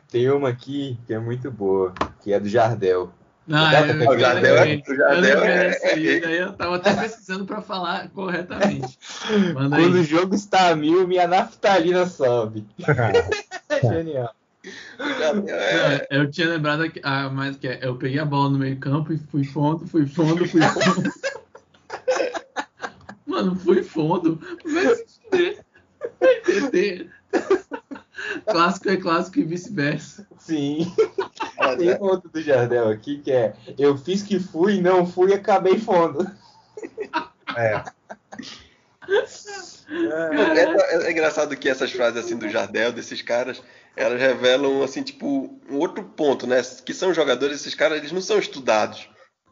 [0.09, 1.93] Tem uma aqui que é muito boa,
[2.23, 3.13] que é do Jardel.
[3.47, 8.09] Não, eu, o o lembrei é- dessa aí, daí eu tava até precisando pra falar
[8.11, 8.99] corretamente.
[9.55, 10.05] Manda Quando o aí.
[10.05, 12.67] jogo está a mil, minha naftalina sobe.
[13.69, 14.35] É genial.
[14.99, 15.45] É, Não,
[16.25, 19.13] Eu tinha lembrado aqui- ah, mais que é, eu peguei a bola no meio campo
[19.13, 21.13] e fui fundo, fui fundo, fui fundo.
[23.27, 24.41] Mano, fui fundo.
[24.65, 25.59] Vai se fuder.
[26.21, 27.11] Vai entender.
[28.47, 30.27] Clássico é clássico e vice-versa.
[30.39, 30.93] Sim.
[31.79, 31.99] Tem é.
[31.99, 36.27] um outro do Jardel aqui que é: Eu fiz que fui, não fui, acabei fundo.
[37.57, 37.83] É,
[39.89, 43.63] É, É, é engraçado que essas frases assim do Jardel, desses caras,
[43.97, 46.61] elas revelam assim, tipo, um outro ponto, né?
[46.85, 49.09] Que são jogadores, esses caras, eles não são estudados.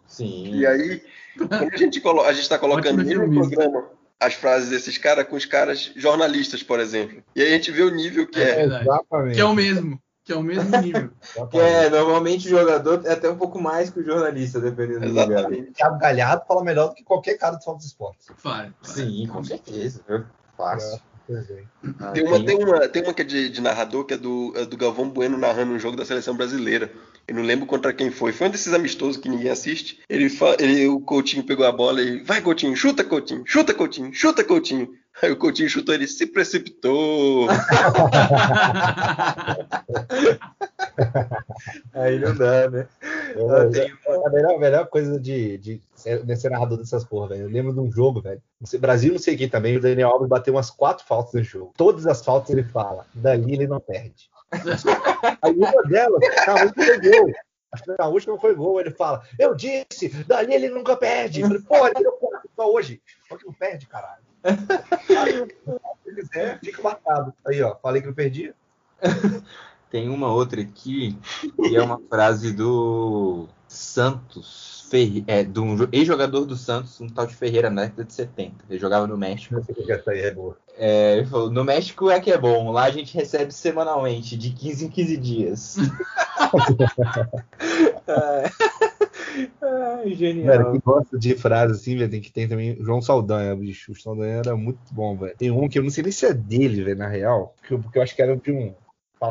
[0.07, 0.54] Sim.
[0.54, 1.02] E aí,
[1.38, 5.27] quando a gente, colo a gente tá colocando Ótimo no programa as frases desses caras
[5.29, 7.22] com os caras jornalistas, por exemplo.
[7.35, 8.64] E aí a gente vê o nível que É é.
[8.64, 9.35] exatamente.
[9.35, 10.00] Que é o mesmo.
[10.24, 11.11] Que é o mesmo nível.
[11.50, 15.09] Que é, normalmente o jogador é até um pouco mais que o jornalista, dependendo do
[15.09, 15.31] lugar.
[15.31, 15.72] Exatamente.
[15.72, 18.27] Thiago Galhardo fala melhor do que qualquer cara do Fox dos Esportes.
[18.38, 18.72] Fala.
[18.83, 20.03] Sim, com certeza.
[20.57, 21.00] Fácil.
[21.27, 21.62] Pois é.
[22.00, 24.53] Ah, Tem uma, tem, uma, tem uma que é de, de narrador, que é do,
[24.57, 26.90] é do Galvão Bueno narrando um jogo da seleção brasileira.
[27.26, 28.32] Eu não lembro contra quem foi.
[28.32, 29.98] Foi um desses amistosos que ninguém assiste.
[30.08, 30.26] Ele,
[30.58, 32.22] ele O Coutinho pegou a bola e.
[32.22, 34.88] Vai, Coutinho, chuta, Coutinho, chuta, Coutinho, chuta, Coutinho.
[35.22, 37.46] Aí o Coutinho chutou, ele se precipitou.
[41.94, 42.87] Aí não dá, né?
[43.34, 46.78] Eu- Ah, tem É a melhor, a melhor coisa de, de ser, de ser narrador
[46.78, 47.42] dessas porra, velho.
[47.42, 48.40] Eu lembro de um jogo, velho.
[48.60, 49.76] Não sei- Brasil, não sei quem também.
[49.76, 51.72] O Daniel Alves bateu umas quatro faltas no jogo.
[51.76, 53.06] Todas as faltas ele fala.
[53.14, 54.28] Dali ele não perde.
[55.42, 56.20] Aí uma delas,
[56.62, 57.32] última foi gol.
[57.72, 58.80] Acho que na última foi gol.
[58.80, 61.40] Ele fala: Eu disse, dali ele nunca perde.
[61.40, 63.02] Eu falei, Porra, ele deu quatro só hoje.
[63.28, 64.22] Só que não perde, caralho.
[64.44, 65.48] Aí,
[66.04, 67.34] se quiser, fica marcado.
[67.46, 67.74] Aí, ó.
[67.76, 68.54] Falei que não perdia.
[69.90, 71.18] Tem uma outra aqui,
[71.56, 75.24] que é uma frase do Santos, Ferre...
[75.26, 78.54] é, de um jo- ex-jogador do Santos, um tal de Ferreira, na década de 70.
[78.70, 79.61] Ele jogava no México.
[79.74, 80.57] Que essa aí é boa.
[80.78, 84.50] É, ele falou, no México é que é bom, lá a gente recebe semanalmente, de
[84.50, 85.76] 15 em 15 dias.
[88.07, 88.44] Ai,
[89.62, 90.46] Ai, genial.
[90.46, 93.92] Velho, quem gosta de frase assim, velho, tem que ter também João Saldanha, bicho.
[93.92, 95.37] O Saldanha era muito bom, velho.
[95.37, 97.54] Tem um que eu não sei nem se é dele, velho, na real.
[97.66, 98.74] que eu- Porque eu acho que era de um.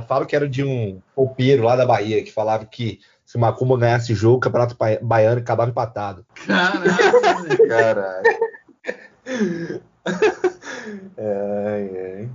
[0.07, 2.99] Falaram que era de um roupeiro lá da Bahia, que falava que
[3.33, 6.23] se o Macumba ganhasse o jogo, o campeonato ba- baiano acabava empatado.
[6.45, 7.67] Caraca, velho.
[7.67, 8.23] Caralho.
[11.17, 12.29] Ai, ai.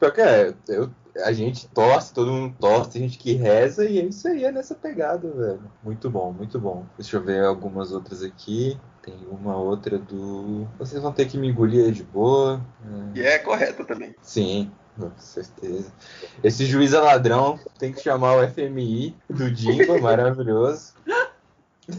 [0.00, 0.90] Pior que é, eu-
[1.24, 4.50] a gente torce, todo mundo torce, tem gente que reza e é isso aí, é
[4.52, 5.62] nessa pegada, velho.
[5.82, 6.86] Muito bom, muito bom.
[6.96, 8.78] Deixa eu ver algumas outras aqui.
[9.02, 10.66] Tem uma outra do.
[10.78, 12.60] Vocês vão ter que me engolir aí de boa.
[13.14, 13.18] É.
[13.18, 14.14] E é correta também.
[14.22, 15.92] Sim, com certeza.
[16.42, 20.94] Esse juiz é ladrão, tem que chamar o FMI do Dimba, maravilhoso.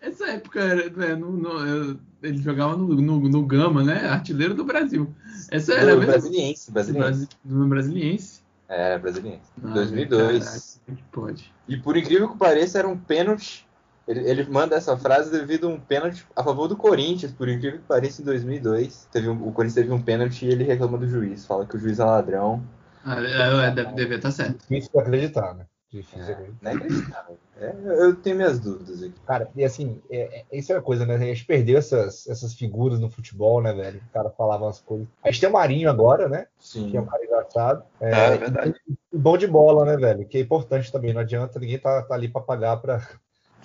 [0.00, 4.06] Essa época era, né, no- no- ele jogava no, no, no Gama, né?
[4.08, 5.12] Artilheiro do Brasil.
[5.50, 6.12] Essa era Do mesmo?
[6.12, 7.08] Brasiliense, brasiliense.
[7.08, 8.40] Brasi- do Brasiliense.
[8.68, 9.42] É, brasiliense.
[9.62, 10.44] Ah, 2002.
[10.44, 10.62] caraca,
[11.02, 11.54] que pode.
[11.68, 13.66] E por incrível que pareça, era um pênalti.
[14.06, 17.78] Ele, ele manda essa frase devido a um pênalti a favor do Corinthians, por incrível
[17.80, 19.08] que pareça, em 2002.
[19.10, 21.46] Teve um- o Corinthians teve um pênalti e ele reclama do juiz.
[21.46, 22.62] Fala que o juiz é ladrão.
[23.04, 24.58] Ah, é, é, deve, deve estar certo.
[24.60, 25.66] Difícil de acreditar, né?
[25.90, 26.58] Difícil de É, acreditar.
[26.62, 27.38] não é acreditável.
[27.60, 29.14] É, eu tenho minhas dúvidas aqui.
[29.26, 31.14] Cara, e assim, é, é- isso é a coisa, né?
[31.14, 34.00] A gente perdeu essas, essas figuras no futebol, né, velho?
[34.10, 35.06] O cara falava umas coisas.
[35.22, 36.46] A gente tem o Marinho agora, né?
[36.58, 36.90] Sim.
[36.90, 37.84] Que é um cara engraçado.
[38.00, 38.74] Ah, é verdade.
[39.12, 40.26] E bom de bola, né, velho?
[40.26, 41.14] Que é importante também.
[41.14, 43.00] Não adianta ninguém tá, tá ali pra pagar pra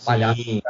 [0.06, 0.42] palhaço.
[0.44, 0.62] Sim.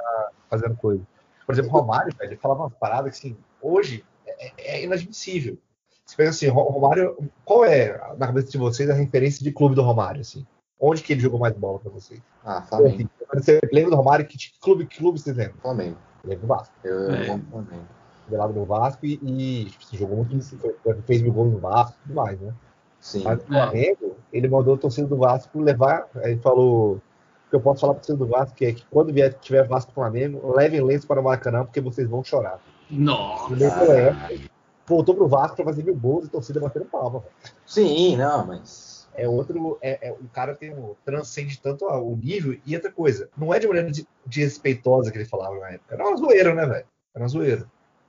[0.50, 1.04] fazendo coisa.
[1.46, 5.58] Por exemplo, Romário, velho, ele falava umas paradas que, assim, hoje é, é inadmissível.
[6.06, 9.76] Você pensa assim, Ro- Romário, qual é, na cabeça de vocês, a referência de clube
[9.76, 10.46] do Romário, assim?
[10.80, 12.20] Onde que ele jogou mais bola pra vocês?
[12.44, 13.10] Ah, Flamengo.
[13.32, 14.26] Assim, você lembra do Romário?
[14.26, 15.58] Que tipo, clube, que clube vocês lembram?
[15.62, 15.98] Flamengo.
[16.24, 16.74] Lembra do Vasco.
[16.84, 17.26] Eu, É.
[17.26, 17.88] pro Flamengo.
[18.26, 21.98] Revelado no Vasco e, e tipo, assim, jogou muito, foi- fez mil gols no Vasco
[22.00, 22.54] e tudo mais, né?
[23.00, 23.24] Sim.
[23.24, 26.08] Mas o Flamengo, ele mandou a torcida do Vasco levar.
[26.16, 27.02] Aí ele falou: o
[27.50, 29.92] que eu posso falar para torcida do Vasco que é que quando vier, tiver Vasco
[29.92, 32.60] Flamengo, levem lenço para o Maracanã, porque vocês vão chorar.
[32.90, 33.54] Nossa.
[33.64, 34.50] Época,
[34.86, 37.20] voltou pro Vasco para fazer mil gols e torcida batendo palma.
[37.20, 37.32] velho.
[37.66, 39.08] Sim, não, mas.
[39.16, 39.78] É outro.
[39.82, 43.28] É, é- o cara tem um, transcende tanto a- o nível e outra coisa.
[43.38, 45.94] Não é de maneira de- desrespeitosa que ele falava na época.
[45.96, 46.86] Era uma zoeira, né, velho?
[47.14, 47.66] Era uma zoeira.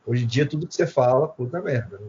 [0.06, 1.98] Hoje em dia, tudo que você fala, puta merda.
[1.98, 2.06] né?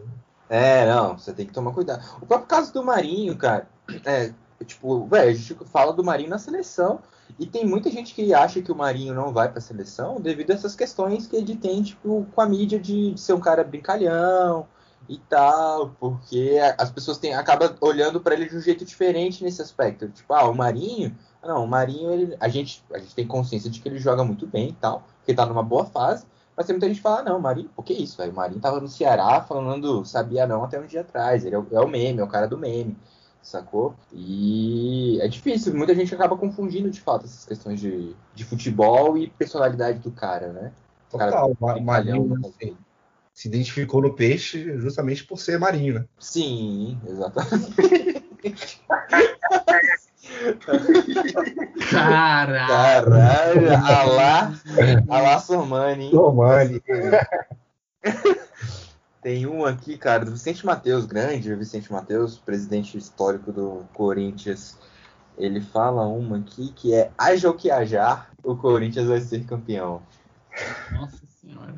[0.48, 2.02] É, não, você tem que tomar cuidado.
[2.20, 3.66] O próprio caso do Marinho, cara,
[4.04, 4.32] é,
[4.64, 7.00] tipo, velho, a gente fala do Marinho na seleção
[7.38, 10.54] e tem muita gente que acha que o Marinho não vai pra seleção devido a
[10.54, 14.66] essas questões que ele tem, tipo, com a mídia de, de ser um cara brincalhão
[15.08, 19.42] e tal, porque a- as pessoas têm, acabam olhando pra ele de um jeito diferente
[19.42, 20.08] nesse aspecto.
[20.08, 23.80] Tipo, ah, o Marinho, não, o Marinho, ele, a, gente, a gente tem consciência de
[23.80, 26.24] que ele joga muito bem e tal, que tá numa boa fase,
[26.56, 28.32] mas tem muita gente que fala, não, Marinho, o que é isso, velho?
[28.32, 31.44] O Marinho tava no Ceará falando sabia não até um dia atrás.
[31.44, 32.96] Ele é é o meme, é o cara do meme,
[33.42, 33.94] sacou?
[34.12, 39.28] E é difícil, muita gente acaba confundindo de fato essas questões de, de futebol e
[39.28, 40.72] personalidade do cara, né?
[41.12, 42.76] O cara Total, o Ma- brincalhão, Marinho, assim,
[43.34, 46.04] se identificou no peixe justamente por ser marinho, né?
[46.18, 47.74] Sim, exatamente.
[51.90, 53.10] Caralho.
[53.10, 54.52] Caralho, Alá,
[55.08, 56.12] Alá Sormani, hein?
[59.22, 64.76] Tem um aqui, cara, do Vicente Matheus, grande Vicente Matheus, presidente histórico do Corinthians.
[65.38, 70.02] Ele fala uma aqui que é haja o que hajar, o Corinthians vai ser campeão.
[70.90, 71.74] Nossa senhora.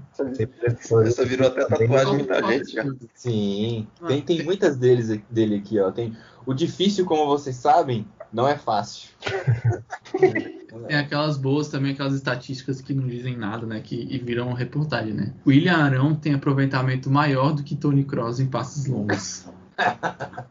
[1.07, 2.85] Essa virou até tatuagem muita gente já.
[3.15, 5.93] Sim, tem, tem muitas deles, dele aqui, ó.
[5.93, 9.11] Tem o difícil, como vocês sabem, não é fácil.
[10.87, 13.81] Tem aquelas boas também, aquelas estatísticas que não dizem nada, né?
[13.81, 15.33] Que e viram reportagem, né?
[15.47, 19.47] William Arão tem aproveitamento maior do que Tony Kroos em passes longos.
[19.79, 20.45] Ah,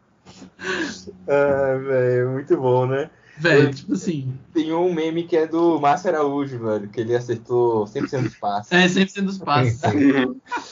[1.86, 3.10] velho, muito bom, né?
[3.36, 7.84] Velho, tipo assim, Tem um meme que é do Márcio Araújo, velho, que ele acertou
[7.84, 8.72] 100% dos passes.
[8.72, 9.80] é 100% dos passes.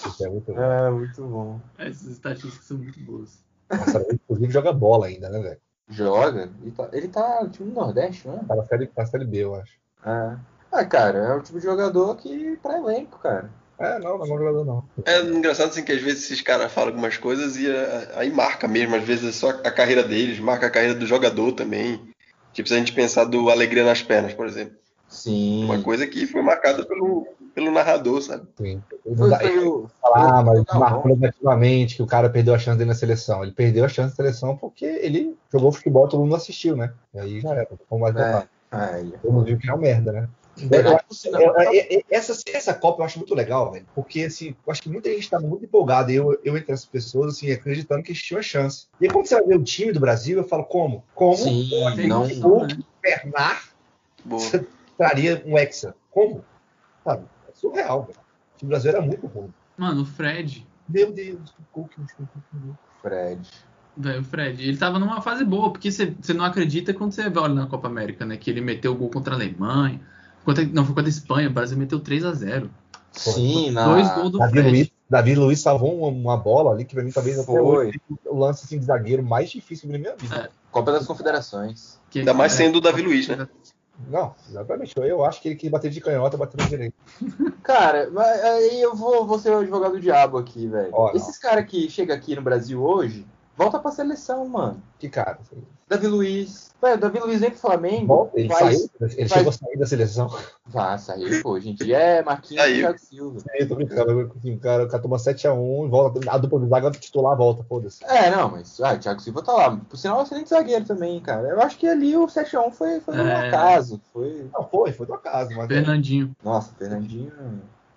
[0.06, 0.60] Isso é muito bom.
[0.60, 1.60] Ah, muito bom.
[1.76, 3.42] Essas estatísticas são muito boas.
[3.70, 5.60] Nossa, inclusive joga bola ainda, né, velho?
[5.92, 6.50] Joga?
[6.62, 8.40] Ele tá, ele tá no time do Nordeste, né?
[8.48, 9.72] Tá na série, tá na série B, eu acho.
[10.04, 10.36] Ah.
[10.72, 13.50] ah, cara, é o tipo de jogador que pra elenco, cara.
[13.78, 14.84] É, não, não é bom jogador, não.
[15.04, 18.68] É engraçado assim que às vezes esses caras falam algumas coisas e é, aí marca
[18.68, 22.00] mesmo, às vezes é só a carreira deles, marca a carreira do jogador também.
[22.52, 24.76] Tipo, se a gente pensar do Alegria nas Pernas, por exemplo.
[25.08, 25.64] Sim.
[25.64, 28.46] Uma coisa que foi marcada pelo, pelo narrador, sabe?
[28.56, 28.82] Sim.
[29.04, 32.54] Ele não dá- foi ele o- fala, ah, mas marcou negativamente que o cara perdeu
[32.54, 33.42] a chance dele na seleção.
[33.42, 36.92] Ele perdeu a chance na seleção porque ele jogou futebol, todo mundo assistiu, né?
[37.14, 37.68] E aí já era.
[37.88, 39.12] Como mais É, aí.
[39.22, 40.28] Todo mundo viu que é uma merda, né?
[40.70, 43.86] É, Eu- eu- eu- eu- essa, essa Copa eu acho muito legal, velho.
[43.94, 46.12] Porque, assim, eu acho que muita gente tá muito empolgada.
[46.12, 48.86] Eu, eu entre essas pessoas, assim, acreditando que existia uma chance.
[49.00, 51.02] E aí, quando você vai ver o time do Brasil, eu falo, como?
[51.14, 51.70] Como Sim,
[52.06, 52.26] não.
[52.26, 52.76] né?
[53.02, 53.62] Bernard
[54.24, 54.42] Boa.
[54.98, 55.94] traria um Hexa?
[56.10, 56.44] Como?
[57.02, 57.24] Sabe?
[57.62, 58.18] Surreal, velho.
[58.18, 59.48] O time do Brasil era muito ruim.
[59.78, 61.92] Mano, o Fred, Meu Deus, o o Cook.
[63.00, 63.48] Fred.
[63.96, 67.54] velho, o Fred, ele tava numa fase boa, porque você não acredita quando você olha
[67.54, 68.36] na Copa América, né?
[68.36, 70.00] Que ele meteu o gol contra a Alemanha.
[70.44, 72.70] Contra, não, foi contra a Espanha, o Brasil meteu 3 a 0
[73.12, 73.84] Sim, na...
[73.84, 74.68] Dois gols do Davi Fred.
[74.70, 77.60] Luiz, Davi Luiz salvou uma, uma bola ali que pra mim talvez até Foi.
[77.60, 80.34] hoje o lance assim, de zagueiro mais difícil da minha vida.
[80.36, 80.48] É.
[80.70, 82.00] Copa das Confederações.
[82.10, 83.46] Que- Ainda mais é, sendo o Davi Luiz, né?
[84.08, 84.94] Não, exatamente.
[84.96, 86.94] Eu acho que ele quis bater de canhota, bater no direito.
[87.62, 90.92] Cara, mas aí eu vou, vou ser o advogado do diabo aqui, velho.
[91.14, 94.82] Esses caras que chegam aqui no Brasil hoje, volta pra seleção, mano.
[94.98, 95.38] Que cara.
[95.40, 96.70] assim, Davi Luiz.
[96.80, 98.06] Velho, Davi Luiz vem pro Flamengo.
[98.06, 100.34] Bom, ele faz- saiu, ele faz- chegou a sair da seleção.
[100.66, 101.50] Vai, saiu, pô.
[101.50, 102.78] Hoje em dia é Marquinhos e.
[102.80, 103.40] Thiago Silva.
[103.54, 106.20] Eu tô brincando, assim, o cara, o cara toma 7x1 e volta.
[106.30, 108.02] A dupla do zaga titular volta, foda-se.
[108.04, 109.76] É, não, mas ah, o Thiago Silva tá lá.
[109.88, 111.48] Por sinal, é um excelente zagueiro também, cara.
[111.48, 113.48] Eu acho que ali o 7x1 foi, foi um É.
[113.48, 114.00] acaso.
[114.12, 114.50] Foi.
[114.52, 115.68] Não, foi, foi do acaso, mas.
[115.68, 116.34] Fernandinho.
[116.42, 117.30] Nossa, Fernandinho.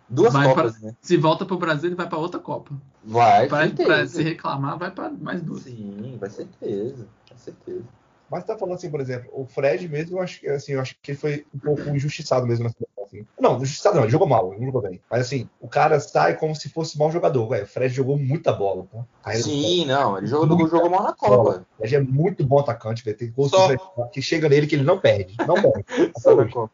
[0.07, 0.95] Duas Vai Copas, né?
[1.01, 2.71] Se volta pro Brasil, ele vai pra outra Copa.
[3.03, 5.63] Vai, Pra, pra se reclamar, vai pra mais duas.
[5.63, 7.07] Sim, vai certeza.
[7.29, 7.83] Com certeza.
[8.29, 10.95] Mas tá falando assim, por exemplo, o Fred mesmo, eu acho, que, assim, eu acho
[11.01, 12.85] que ele foi um pouco injustiçado mesmo na seleção.
[13.05, 13.25] Assim.
[13.39, 14.99] Não, injustiçado não, ele jogou mal, ele não jogou bem.
[15.09, 17.65] Mas assim, o cara sai como se fosse mau jogador, velho.
[17.65, 19.05] O Fred jogou muita bola, tá?
[19.23, 20.17] Aí, Sim, não.
[20.17, 21.63] Ele jogou, jogou mal na Copa.
[21.73, 23.15] O Fred é muito bom atacante, velho.
[23.15, 23.75] Tem gols Só-
[24.11, 25.35] que chega nele que ele não perde.
[25.47, 25.85] Não perde.
[26.17, 26.73] Só na Copa.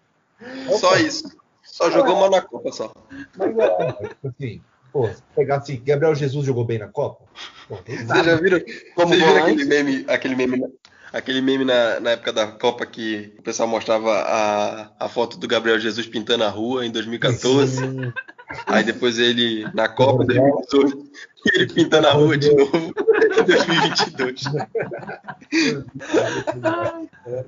[0.79, 1.40] Só isso.
[1.81, 2.91] Só jogou mal na Copa só.
[3.37, 3.95] Mas é,
[4.27, 4.61] assim,
[4.93, 7.25] pô, se pegar assim, Gabriel Jesus jogou bem na Copa?
[7.67, 8.59] Pô, Vocês já viram,
[8.95, 10.67] Como vocês viram aquele meme, aquele meme, na-
[11.13, 15.47] aquele meme na, na época da Copa que o pessoal mostrava a, a foto do
[15.47, 17.77] Gabriel Jesus pintando a rua em 2014.
[17.77, 18.13] Sim.
[18.67, 21.11] Aí depois ele na Copa 2018,
[21.53, 24.43] ele pintando a rua de novo em 2022.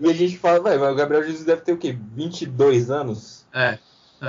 [0.01, 1.95] E a gente fala, velho, o Gabriel Jesus deve ter o quê?
[2.15, 3.45] 22 anos?
[3.53, 3.77] É,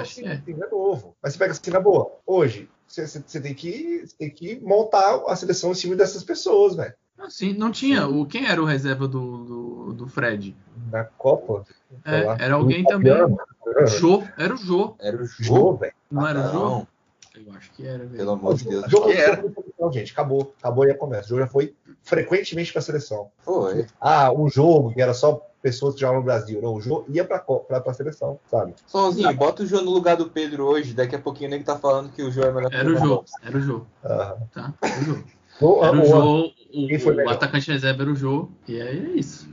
[0.00, 0.64] acho que Assim, é.
[0.64, 1.16] é novo.
[1.22, 2.12] Mas você pega assim, na boa.
[2.26, 6.94] Hoje, você, tem que, você tem que montar a seleção em cima dessas pessoas, velho.
[7.18, 8.06] Assim, não tinha.
[8.06, 10.56] O, quem era o reserva do, do, do Fred?
[10.90, 11.64] Na Copa.
[12.04, 13.12] É, era alguém também.
[13.12, 14.22] O Jô.
[14.36, 14.96] Era o Jô.
[14.98, 15.94] Era o Jô, velho.
[16.10, 16.86] Não era o Jô?
[17.34, 18.16] Eu acho que era, velho.
[18.16, 18.84] pelo amor de Deus.
[18.88, 19.44] Jô que era.
[19.78, 20.12] não gente.
[20.12, 20.54] Acabou.
[20.58, 21.26] Acabou aí a conversa.
[21.26, 23.30] O jogo já foi frequentemente pra seleção.
[23.38, 23.86] Foi.
[24.00, 26.60] Ah, um jogo que era só pessoas que jogavam no Brasil.
[26.60, 28.74] Não, o jogo ia pra, pra, pra seleção, sabe?
[28.86, 30.92] Sonzinho, bota o Jô no lugar do Pedro hoje.
[30.92, 32.96] Daqui a pouquinho o nego tá falando que o Jô é melhor que Era o.
[32.96, 33.24] Jô.
[33.42, 33.86] Era o Jô.
[34.04, 34.74] Ah, Tá?
[34.82, 35.24] Era o Jô.
[35.62, 36.52] o- Era o Jô.
[36.76, 38.48] O, o atacante reserva era o Jô.
[38.68, 39.48] E aí é isso.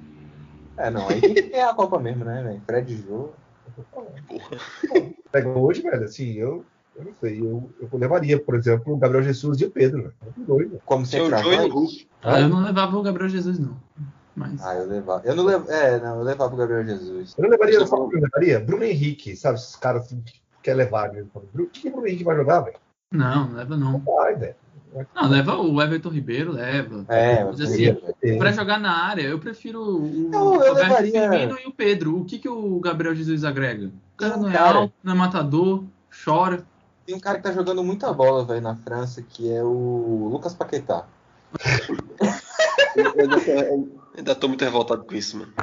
[0.76, 2.62] É, não, aí tem que ganhar a Copa mesmo, né, velho?
[2.66, 3.30] Fred e Jô.
[5.32, 7.40] Pega hoje, velho, assim, eu, eu não sei.
[7.40, 10.14] Eu, eu levaria, por exemplo, o Gabriel Jesus e o Pedro.
[10.22, 10.82] Muito doido.
[10.86, 12.08] Como sempre o Jô e o Hulk.
[12.24, 13.78] Eu não levava o Gabriel Jesus, não.
[14.36, 14.64] Mas.
[14.64, 15.22] Ah, eu levava.
[15.26, 15.70] Eu não levo.
[15.72, 17.36] É, não, eu levava o Gabriel Jesus.
[17.38, 18.60] Eu não levaria, eu levaria?
[18.60, 19.56] Bruno Henrique, sabe?
[19.58, 21.12] Esses caras assim, que quer levar.
[21.12, 21.24] Né?
[21.54, 22.78] Bruno- O que o Bruno Henrique vai jogar, velho?
[23.12, 23.92] Não, não leva não.
[23.94, 24.56] Não vai, velho.
[25.16, 27.06] Não, leva o Everton Ribeiro, leva.
[27.08, 31.68] É, assim, Pra jogar na área, eu prefiro o Eu- eu Roberto levaria- Firmino e
[31.68, 32.18] o Pedro.
[32.20, 33.88] O que, que o Gabriel Jesus agrega?
[33.88, 35.84] O cara não é cara- alto, não é matador,
[36.26, 36.64] chora.
[37.06, 40.54] Tem um cara que tá jogando muita bola, velho, na França, que é o Lucas
[40.54, 41.06] Paquetá.
[42.96, 45.54] Eu ainda tô muito revoltado com isso, mano.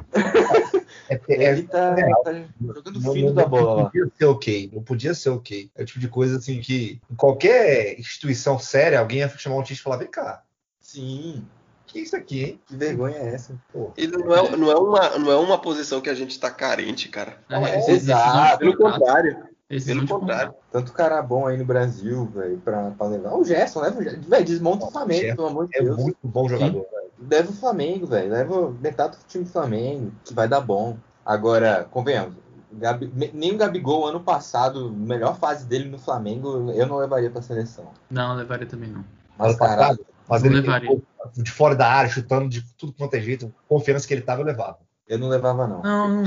[1.09, 2.23] É, é, Ele tá, real.
[2.23, 3.85] tá jogando Não- fino não- da bola Não lá.
[3.85, 4.71] podia ser ok.
[4.73, 5.71] Não podia ser ok.
[5.75, 9.63] É o tipo de coisa assim que em qualquer instituição séria, alguém ia chamar um
[9.63, 10.43] time e falar: vem cá,
[10.81, 11.45] Sim,
[11.87, 12.61] que é isso aqui, hein?
[12.67, 13.55] que vergonha é essa?
[13.73, 16.51] Pô, Ele não é, não, é uma, não é uma posição que a gente tá
[16.51, 17.39] carente, cara.
[17.49, 18.59] É, é, esses- exato.
[18.59, 19.37] Pelo contrário.
[19.69, 20.55] decisão pelo contrário.
[20.73, 23.35] Tanto cara bom aí no Brasil, velho, pra, pra levar.
[23.35, 24.21] O Gerson, leva o Gerson.
[24.29, 25.97] Velho, desmonta o Flamengo, pelo amor de é Deus.
[25.97, 27.08] muito bom jogador, velho.
[27.21, 28.31] Leva o Flamengo, velho.
[28.31, 30.97] Leva metade do time do Flamengo, que vai dar bom.
[31.25, 32.35] Agora, convenhamos,
[32.73, 37.43] Gabi- nem o Gabigol, ano passado, melhor fase dele no Flamengo, eu não levaria pra
[37.43, 37.87] seleção.
[38.11, 39.05] Não, levaria também não.
[39.39, 41.01] Mas, caralho, mas ele levaria.
[41.35, 44.47] de fora da área, chutando de tudo quanto é jeito, confiança que ele tava, eu
[44.47, 44.79] levava.
[45.09, 45.83] Eu não levava, não.
[45.83, 46.25] Não,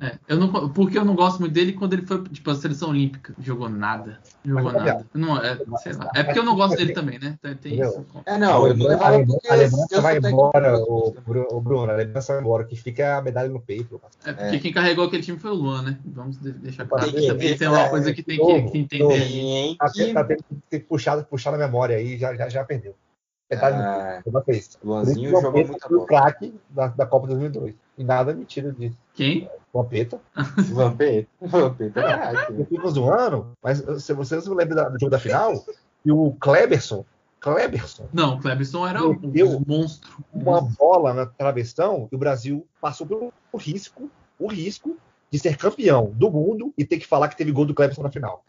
[0.00, 2.90] é, eu não, porque eu não gosto muito dele quando ele foi tipo a seleção
[2.90, 5.06] olímpica, jogou nada, jogou Mas, nada.
[5.14, 6.10] Não, é, sei lá.
[6.14, 7.38] É porque eu não gosto dele também, né?
[7.40, 8.04] Tem, tem isso.
[8.26, 11.14] É, não, eu não levava a, porque a lembrança eu vai embora, o,
[11.50, 14.00] o Bruno, a lembrança vai embora, que fica é a medalha no peito.
[14.24, 14.58] É porque É.
[14.58, 15.98] quem carregou aquele time foi o Luan, né?
[16.04, 17.12] Vamos de- deixar claro.
[17.12, 20.12] Tem também tem uma é, coisa que tem que, que entender Tá, que...
[20.12, 22.96] tá tendo que ter puxado, puxar na memória aí, já, já, já perdeu.
[23.50, 24.22] Medalha no Ah.
[24.24, 27.74] Por isso Luanzinho que o muita craque da, da Copa 2002.
[27.98, 28.96] E nada é mentira disso.
[29.14, 29.48] Quem?
[29.72, 30.20] O Vampeta.
[30.72, 31.28] Vampeta.
[31.40, 32.66] Vampeta é craque, Eu né?
[32.68, 35.64] fico zoando, mas se vocês não lembram do jogo da final,
[36.04, 37.04] e o Kleberson,
[37.40, 40.10] Kleberson, Não, o Clebson era o, Meu o monstro.
[40.32, 44.96] uma bola na travessão e o Brasil passou pelo risco, o risco
[45.34, 48.10] de ser campeão do mundo e ter que falar que teve gol do Cleberson na
[48.12, 48.44] final.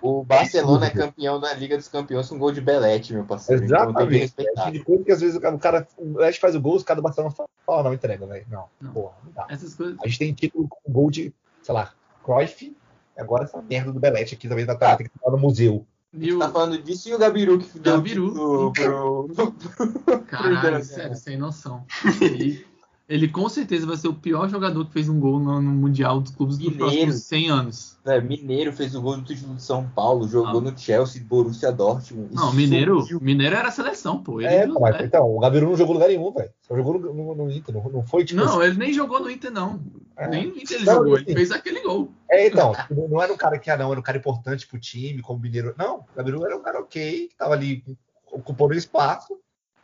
[0.00, 3.62] O Barcelona é campeão da Liga dos Campeões com gol de Belete, meu parceiro.
[3.62, 4.34] Então tem que Exatamente.
[4.38, 6.82] É tipo de coisa que às vezes o cara, o Leste faz o gol, os
[6.82, 8.46] caras do Barcelona falam, "Ó, não, entrega, velho.
[8.50, 8.90] Não, Não.
[8.90, 9.46] porra, não dá.
[9.50, 9.98] Essas coisas.
[10.02, 11.30] A gente tem título com gol de,
[11.62, 11.92] sei lá,
[12.24, 12.74] Cruyff,
[13.14, 15.84] e agora essa merda do Belete aqui também vai tá, tem que estar no museu.
[16.14, 18.24] E o, Tá falando disso e o Gabiru que deu Gabiru.
[18.28, 21.84] o título pro, pro, Caralho, sério, sem noção.
[23.08, 26.20] ele com certeza vai ser o pior jogador que fez um gol no, no Mundial
[26.20, 26.90] dos clubes dos Mineiro.
[26.90, 27.98] próximos 100 anos.
[28.04, 32.34] É, Mineiro fez o gol no título de São Paulo, jogou no Chelsea, Borussia Dortmund.
[32.34, 33.04] Não, Mineiro.
[33.20, 34.40] Mineiro era a seleção, pô.
[34.40, 35.04] Ele, É, pô, mas, é.
[35.04, 36.50] então, o Gabiru não jogou lugar nenhum, velho.
[36.62, 39.30] Só jogou no, no, no Inter, não, não foi tipo Não, ele nem jogou no
[39.30, 39.80] Inter, não.
[40.16, 40.26] É.
[40.28, 42.10] Nem no Inter ele Não, jogou, assim, ele fez aquele gol.
[42.28, 44.80] É, então, tipo, não era um cara que, ah, não, era um cara importante pro
[44.80, 45.74] time, como mineiro.
[45.78, 47.84] Não, o Gabiru era um cara ok, que tava ali
[48.32, 49.38] ocupando espaço.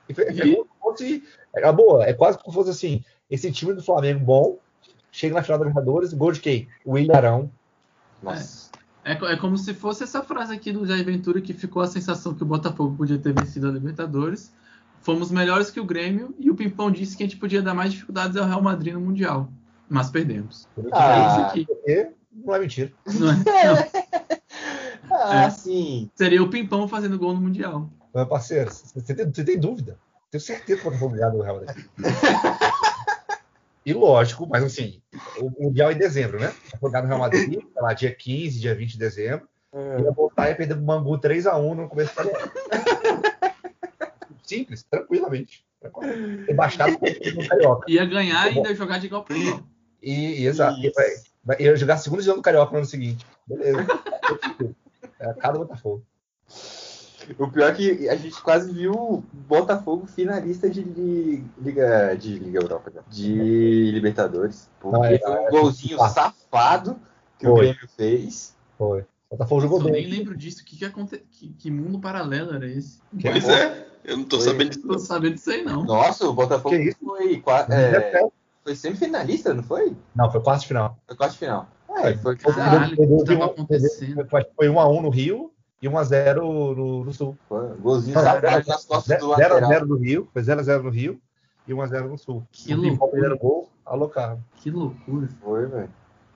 [0.09, 0.59] E fez, E?
[0.93, 1.23] Fosse.
[1.55, 4.59] É boa, é quase como se fosse assim: esse time do Flamengo bom,
[5.11, 6.69] chega na final da Libertadores, gol de quem?
[6.85, 7.51] O William Arão.
[8.23, 8.71] Nossa.
[9.05, 11.87] É, co- é como se fosse essa frase aqui do Jair Ventura que ficou a
[11.89, 14.53] sensação que o Botafogo podia ter vencido a Libertadores.
[15.01, 17.91] Fomos melhores que o Grêmio e o Pimpão disse que a gente podia dar mais
[17.93, 19.49] dificuldades ao Real Madrid no Mundial.
[19.89, 20.69] Mas perdemos.
[20.79, 21.67] É isso Ah, aqui.
[21.67, 22.93] Porque não é mentira.
[23.19, 23.35] Não é?
[23.35, 25.17] Não.
[25.17, 25.51] ah É.
[25.51, 26.09] sim.
[26.15, 27.91] Seria o Pimpão fazendo gol no Mundial.
[28.15, 29.99] Meu parceiro, você tem, você tem dúvida?
[30.33, 31.87] Tenho certeza que o Botafogo ganhar do Real Madrid.
[33.85, 35.03] E lógico, mas assim,
[35.37, 36.55] o o Mundial é em dezembro, né?
[36.71, 39.47] Vai jogar no Real Madrid, sei lá, dia 15, dia 20 de dezembro.
[39.75, 42.53] E vai voltar e perder pro Bangu 3x1 no começo do ano.
[44.42, 45.66] Simples, tranquilamente.
[46.47, 47.90] Rebaixado no Carioca.
[47.90, 49.62] Ia ganhar e ainda jogar de igual para igual.
[50.01, 50.79] E, e exato.
[50.79, 53.27] E ia jogar a segunda divisão do Carioca no ano seguinte.
[53.47, 53.85] Beleza.
[55.18, 56.07] É a cara do Botafogo.
[57.39, 62.39] O pior é que a gente quase viu o Botafogo finalista de, li- Liga de
[62.39, 63.01] Liga Europa, né?
[63.09, 64.69] de Libertadores.
[64.81, 66.97] Porque Não, é- foi um é- golzinho é- safado
[67.39, 67.67] que o Foi.
[67.69, 68.57] Grêmio fez.
[68.79, 69.01] Foi.
[69.01, 69.07] O
[69.37, 70.07] Botafogo jogou Eu nem bem.
[70.11, 70.65] lembro disso.
[70.65, 71.19] Que, que, aconte...
[71.31, 73.01] que, que mundo paralelo era esse?
[73.21, 74.47] Pois é, eu não tô Foi.
[74.49, 74.87] sabendo disso.
[74.87, 75.85] Não tô sabendo disso aí, não.
[75.85, 76.99] Nossa, o Botafogo Que isso?
[77.05, 78.29] foi, qua- é,
[78.65, 79.97] foi semifinalista, não foi?
[80.15, 80.99] Não, foi quarto de final.
[81.07, 81.69] Foi quarto de final.
[81.97, 84.27] É, foi Caralho, o que Perdeu- tava perdeu- acontecendo?
[84.29, 85.52] Foi, foi 1x1 no Rio
[85.83, 87.37] e 1x0 no, no Sul.
[87.81, 89.29] golzinho nas costas do 0x0
[89.61, 89.87] lateral.
[89.87, 91.21] no Rio, foi 0x0 no Rio
[91.66, 92.47] e 1x0 no Sul.
[92.53, 93.11] Que o loucura.
[93.11, 94.42] primeiro gol, alocado.
[94.57, 95.29] Que loucura.
[95.42, 95.90] Foi, velho.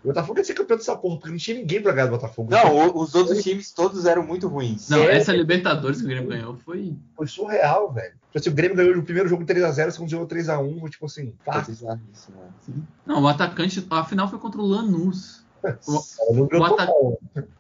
[0.04, 2.48] O Botafogo ia ser campeão dessa porra, porque não tinha ninguém pra ganhar do Botafogo.
[2.48, 4.88] Não, o- os outros times todos eram muito ruins.
[4.88, 5.16] Não, É.
[5.16, 6.94] essa Libertadores que o Grêmio ganhou foi.
[7.16, 8.12] Foi surreal, velho.
[8.12, 11.06] Tipo assim, o Grêmio ganhou o primeiro jogo 3x0, o segundo jogo 3x1, foi tipo
[11.06, 11.74] assim, fácil.
[11.86, 11.98] né?
[13.04, 13.84] Não, o atacante.
[13.90, 15.44] A final foi contra o Lanús.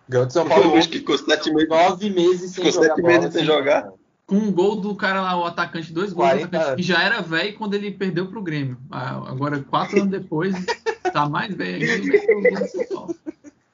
[0.08, 1.68] Ganhou de São Paulo Luiz que ficou sete meses.
[1.68, 3.88] nove meses sem Ficou jogar sete meses sem assim, jogar.
[4.26, 6.76] Com um gol do cara lá, o atacante, dois gols do 40 atacante, anos.
[6.76, 8.76] que já era velho quando ele perdeu pro Grêmio.
[8.90, 10.54] Ah, Agora, quatro anos depois,
[11.12, 12.06] tá mais velho ainda.
[12.06, 13.14] e meteu o gol no São Paulo.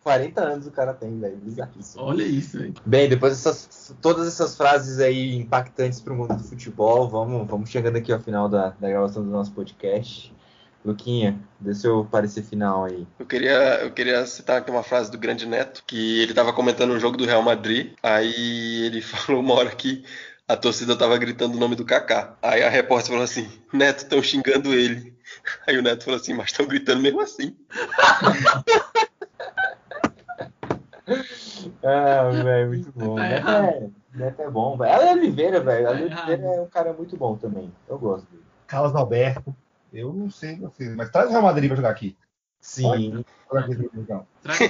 [0.03, 1.37] 40 anos o cara tem, velho.
[1.37, 2.03] Bizarríssimo.
[2.05, 2.75] Olha isso, velho.
[2.85, 7.97] Bem, depois dessas, todas essas frases aí impactantes pro mundo do futebol, vamos, vamos chegando
[7.97, 10.35] aqui ao final da, da gravação do nosso podcast.
[10.85, 13.07] Luquinha, dê seu parecer final aí.
[13.19, 16.93] Eu queria, eu queria citar aqui uma frase do grande Neto, que ele estava comentando
[16.93, 20.05] um jogo do Real Madrid, aí ele falou uma hora que
[20.49, 22.35] a torcida tava gritando o nome do Kaká.
[22.43, 25.13] Aí a repórter falou assim: Neto, estão xingando ele.
[25.67, 27.57] Aí o Neto falou assim: mas estão gritando mesmo assim.
[31.85, 33.17] Ah, velho, muito bom.
[33.17, 34.93] Tá Neto, é, Neto é bom, velho.
[34.93, 35.89] Ale Oliveira, velho.
[35.89, 37.73] Ale Tá Oliveira é um cara muito bom também.
[37.89, 38.43] Eu gosto dele.
[38.67, 39.55] Carlos Alberto.
[39.93, 42.17] Eu não sei você, mas traz o Real Madrid pra jogar aqui.
[42.61, 43.25] Sim.
[43.95, 44.27] Então.
[44.41, 44.61] Traz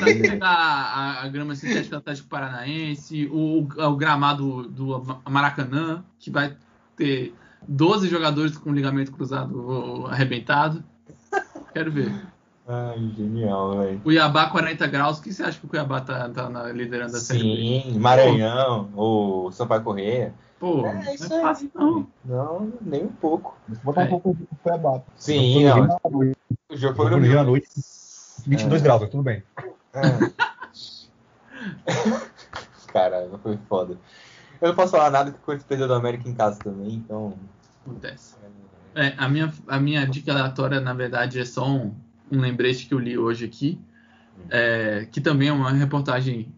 [0.40, 6.56] a, a, a grama sintética do Atlético Paranaense, o, o gramado do Maracanã, que vai
[6.96, 7.34] ter
[7.68, 10.82] 12 jogadores com ligamento cruzado arrebentado.
[11.72, 12.12] Quero ver.
[12.66, 14.00] Ai, genial, velho.
[14.00, 15.18] Cuiabá 40 graus.
[15.18, 17.82] O que você acha que o Cuiabá tá, tá na liderando a série B?
[17.82, 20.34] Sim, Maranhão, o Sampaio Correia.
[20.62, 21.40] Pô, É, não é isso aí.
[21.42, 22.06] fácil não.
[22.24, 23.58] Não, nem um pouco.
[23.68, 24.04] Eu botar É.
[24.04, 25.02] um pouco de Cuiabá.
[25.16, 25.98] Sim, Eu não.
[26.08, 26.36] fui no
[26.70, 27.68] O jogo Foi foi no à noite.
[28.46, 28.84] 22 É.
[28.84, 29.42] graus, mas tudo bem.
[32.92, 33.98] Caralho, foi foda.
[34.60, 37.36] Eu não posso falar nada que o Corinthians perdeu do América em casa também, então.
[37.84, 38.36] Acontece.
[38.94, 41.92] É, a, minha, a minha dica aleatória, na verdade, é só um,
[42.30, 43.80] um lembrete que eu li hoje aqui,
[44.48, 46.54] é, que também é uma reportagem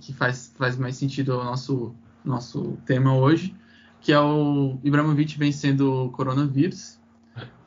[0.00, 1.94] que faz, faz mais sentido ao nosso,
[2.24, 3.54] nosso tema hoje,
[4.00, 7.00] que é o Ibrahimovic vencendo o coronavírus.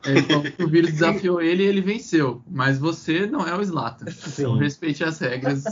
[0.04, 3.64] Ele falou que o vírus desafiou ele e ele venceu, mas você não é o
[3.64, 4.06] Zlatan.
[4.28, 5.64] Então respeite as regras,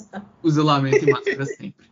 [0.43, 1.87] o isolamento e máscara sempre.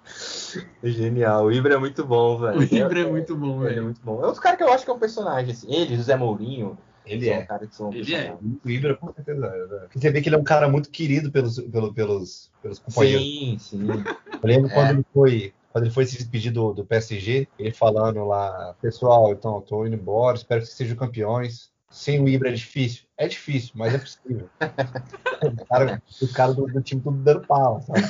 [0.83, 1.47] Genial.
[1.47, 2.59] O Ibra é muito bom, velho.
[2.59, 3.85] O Ibra é muito bom, Ele é velho.
[3.85, 4.21] muito bom.
[4.23, 5.73] É outro cara que eu acho que é um personagem, assim.
[5.73, 6.77] Ele, José Mourinho.
[7.07, 7.43] Ele é.
[7.43, 8.23] cara que são um Ele é.
[8.33, 8.61] personagem.
[8.65, 9.47] O Ibra, com certeza.
[9.47, 9.81] é, velho.
[9.83, 13.23] Porque Você vê que ele é um cara muito querido pelos, pelo- pelos, pelos companheiros.
[13.25, 13.87] Sim, sim.
[13.89, 14.75] Eu lembro É.
[14.75, 15.53] quando ele foi.
[15.73, 19.97] Quando ele foi se despedir do, do PSG, ele falando lá, pessoal, então, tô indo
[19.97, 21.73] embora, espero que sejam campeões.
[21.91, 23.05] Sem o Ibra é difícil?
[23.19, 24.49] É difícil, mas é possível.
[25.43, 28.01] o cara, o cara do, do time tudo dando pau, sabe?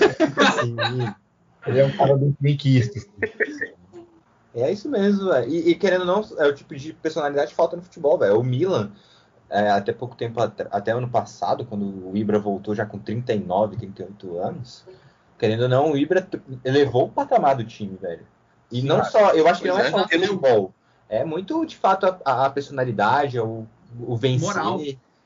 [0.60, 0.76] sim.
[1.66, 2.98] Ele é um cara bem quisto.
[2.98, 3.72] assim.
[4.54, 5.48] É isso mesmo, velho.
[5.50, 8.38] E, e querendo ou não, é o tipo de personalidade que falta no futebol, velho.
[8.38, 8.92] O Milan,
[9.48, 13.76] é, até pouco tempo, at- até ano passado, quando o Ibra voltou já com 39,
[13.76, 14.84] 38 anos,
[15.42, 16.24] querendo ou não, o Ibra
[16.64, 18.24] elevou o patamar do time, velho.
[18.70, 20.72] E não Cara, só, eu acho que pois não é, é, só futebol.
[21.08, 23.66] É muito, de fato, a, a personalidade, o,
[24.06, 24.46] o vencer.
[24.46, 24.80] Moral.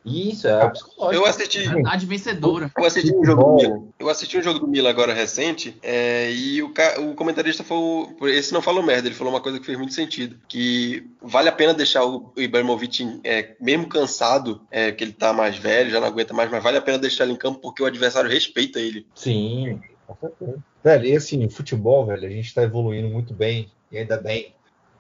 [0.07, 1.23] Isso, é o psicológico.
[1.23, 2.73] Eu assisti, Verdade vencedora.
[2.79, 3.57] eu assisti um jogo do.
[3.57, 3.83] Milan.
[3.99, 6.73] Eu assisti um jogo do Milan agora recente, é, e o,
[7.11, 8.17] o comentarista falou.
[8.23, 10.39] Esse não falou merda, ele falou uma coisa que fez muito sentido.
[10.49, 15.59] Que vale a pena deixar o Ibrahimovic, é, mesmo cansado, é, que ele tá mais
[15.59, 17.87] velho, já não aguenta mais, mas vale a pena deixar ele em campo porque o
[17.87, 19.05] adversário respeita ele.
[19.14, 20.59] Sim, Com certeza.
[20.82, 24.54] Velho, e assim, o futebol, velho, a gente tá evoluindo muito bem, e ainda bem,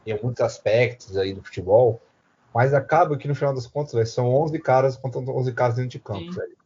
[0.06, 2.00] em muitos aspectos aí do futebol,
[2.54, 5.90] mas acaba que no final das contas, velho, são 11 caras contra 11 caras dentro
[5.90, 6.38] de campo, Sim.
[6.38, 6.56] velho.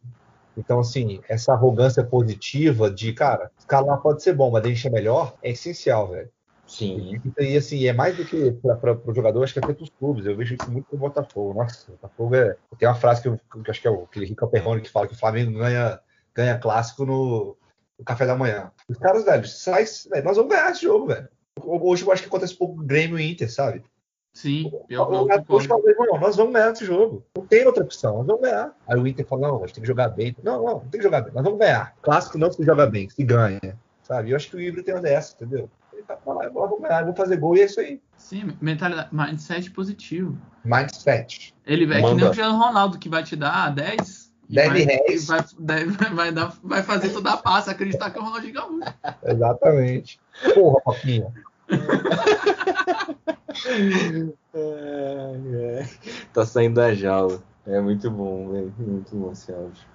[0.57, 4.91] Então, assim, essa arrogância positiva de, cara, escalar pode ser bom, mas a gente é
[4.91, 6.29] melhor, é essencial, velho.
[6.67, 7.21] sim.
[7.39, 10.27] E assim, é mais do que para o jogador, acho que até para os clubes.
[10.27, 11.55] Eu vejo isso muito no Botafogo.
[11.55, 12.57] Nossa, o Botafogo é.
[12.79, 14.91] Tem uma frase que eu, que eu acho que é o aquele Rico Perrone que
[14.91, 15.99] fala que o Flamengo ganha,
[16.35, 17.57] ganha clássico no,
[18.01, 18.73] no café da manhã.
[18.89, 21.29] Os caras, velho, sai, velho, nós vamos ganhar esse jogo, velho.
[21.63, 23.85] Hoje eu acho que acontece um pouco o Grêmio e Inter, sabe?
[24.33, 25.69] Sim, eu, O- o- Hoje concordo.
[25.69, 27.25] fala, irmão, nós vamos ganhar esse jogo.
[27.37, 28.73] Não tem outra opção, nós vamos ganhar.
[28.89, 30.35] Aí o Inter fala, não, a gente tem que jogar bem.
[30.43, 31.95] Não, não, não tem que jogar bem, nós vamos ganhar.
[32.01, 33.79] Clássico não se joga bem, se ganha.
[34.03, 34.31] Sabe?
[34.31, 35.69] Eu acho que o Ibra tem uma dessa, entendeu?
[35.93, 38.01] Ele tá falando, "Ah, vamos ganhar, vamos fazer gol e é isso aí.
[38.17, 40.39] Sim, mentalidade, mindset positivo.
[40.65, 41.55] Mindset.
[41.67, 44.20] Ele é que nem o Cristiano Ronaldo, que vai te dar 10.
[44.51, 45.29] E 10 vai, reais.
[45.29, 48.95] e Vai, dar, vai fazer toda a passa, acreditar que é o Ronaldinho Gaúcho.
[49.25, 50.21] Exatamente.
[50.55, 51.33] Porra, Paquinha.
[54.53, 55.89] É, é.
[56.33, 57.41] Tá saindo da jaula.
[57.65, 58.75] É muito bom, velho.
[58.77, 59.89] Muito bom esse áudio.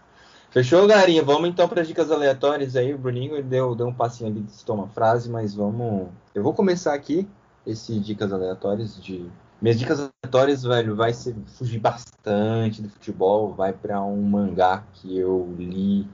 [0.52, 1.22] Fechou, galerinha?
[1.22, 2.94] Vamos então para as dicas aleatórias aí.
[2.94, 6.08] O Bruninho deu, deu um passinho ali de citar uma frase, mas vamos.
[6.34, 7.28] Eu vou começar aqui
[7.68, 9.30] esse dicas aleatórias de.
[9.62, 15.18] Minhas dicas aleatórias, velho, vai ser fugir bastante do futebol, vai para um mangá que
[15.18, 16.08] eu li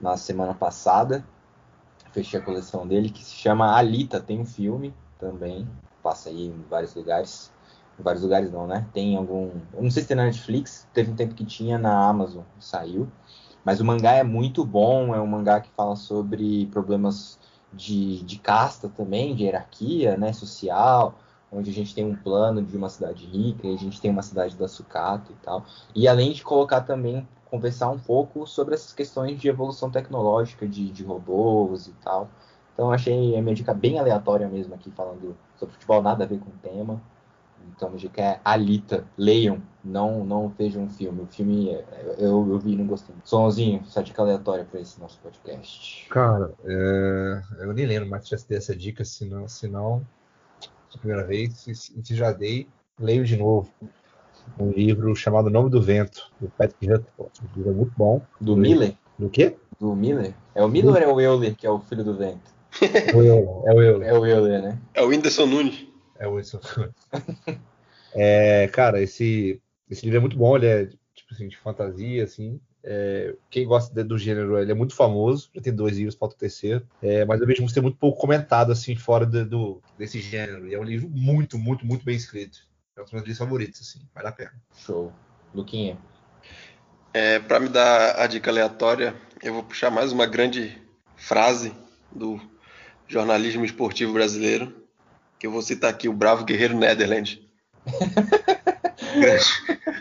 [0.00, 1.24] na semana passada.
[2.12, 5.68] Fechei a coleção dele, que se chama Alita, tem um filme também,
[6.02, 7.52] passa aí em vários lugares.
[7.98, 8.86] Em vários lugares não, né?
[8.92, 9.50] Tem algum.
[9.72, 13.08] Eu não sei se tem na Netflix, teve um tempo que tinha na Amazon, saiu.
[13.64, 17.38] Mas o mangá é muito bom, é um mangá que fala sobre problemas
[17.72, 21.14] de, de casta também, de hierarquia né, social,
[21.52, 24.22] onde a gente tem um plano de uma cidade rica e a gente tem uma
[24.22, 25.64] cidade da sucata e tal.
[25.94, 30.90] E além de colocar também conversar um pouco sobre essas questões de evolução tecnológica, de,
[30.90, 32.28] de robôs e tal.
[32.72, 36.38] Então achei a minha dica bem aleatória mesmo aqui, falando sobre futebol, nada a ver
[36.38, 37.02] com o tema.
[37.76, 41.22] Então a minha dica é Alita, leiam, não, não vejam o filme.
[41.22, 41.76] O filme
[42.16, 43.14] eu, eu vi e não gostei.
[43.24, 46.08] Sonzinho, sua dica aleatória para esse nosso podcast.
[46.08, 47.42] Cara, é...
[47.58, 50.06] eu nem lembro mais se essa dica, se não, se não,
[50.94, 52.66] a primeira vez, se, se já dei,
[52.98, 53.70] leio de novo
[54.58, 57.32] um livro chamado Nome do Vento, do Patrick Hufford.
[57.42, 58.22] Um livro muito bom.
[58.40, 58.94] Do Miller?
[59.18, 59.56] Do quê?
[59.78, 60.34] Do Miller?
[60.54, 62.50] É o Miller ou é o Euler, que é o filho do vento?
[62.82, 64.08] É o Euler, é o Euler.
[64.08, 64.78] É o Euler, né?
[64.94, 65.86] É o Whindersson Nunes.
[66.18, 66.60] É o Whindersson
[68.14, 72.60] é, Cara, esse, esse livro é muito bom, ele é tipo assim, de fantasia, assim.
[72.82, 76.38] É, quem gosta do gênero, ele é muito famoso, já tem dois livros, falta o
[76.38, 80.66] terceiro, é, mas eu vejo ser muito pouco comentado assim fora do, do, desse gênero.
[80.66, 82.58] E é um livro muito, muito, muito bem escrito.
[82.96, 84.52] É um dos meus livros favoritos, assim, vale a pena.
[84.74, 85.12] Show.
[85.54, 85.98] Luquinha.
[87.12, 90.80] É, para me dar a dica aleatória, eu vou puxar mais uma grande
[91.16, 91.72] frase
[92.10, 92.40] do
[93.08, 94.72] jornalismo esportivo brasileiro,
[95.38, 97.46] que eu vou citar aqui o bravo guerreiro Netherland.
[99.18, 99.44] grande,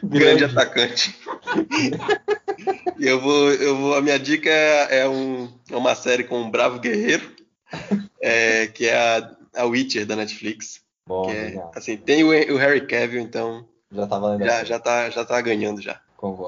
[0.04, 1.18] grande atacante.
[3.00, 6.52] e eu vou, eu vou, a minha dica é, um, é uma série com um
[6.52, 7.32] bravo guerreiro,
[8.22, 10.82] é, que é a, a Witcher da Netflix.
[11.08, 14.46] Bom, é, assim, tem o, o, Harry Cavill, então já tá valendo.
[14.46, 16.02] Já, já, tá, já tá ganhando já.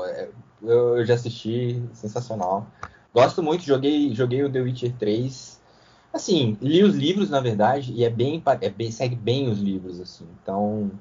[0.09, 0.27] É,
[0.61, 2.67] eu, eu já assisti, sensacional.
[3.13, 5.59] Gosto muito, joguei, joguei o The Witcher 3.
[6.13, 10.01] Assim, li os livros, na verdade, e é bem, é bem segue bem os livros,
[10.01, 10.27] assim.
[10.43, 10.91] Então,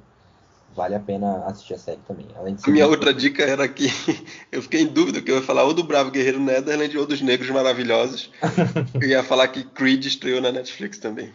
[0.74, 2.26] vale a pena assistir a série também.
[2.36, 3.86] Além de a minha outra dica era que
[4.50, 7.20] eu fiquei em dúvida que eu ia falar ou do Bravo Guerreiro Netherland ou dos
[7.20, 8.30] Negros Maravilhosos.
[9.00, 11.32] eu ia falar que Creed estreou na Netflix também.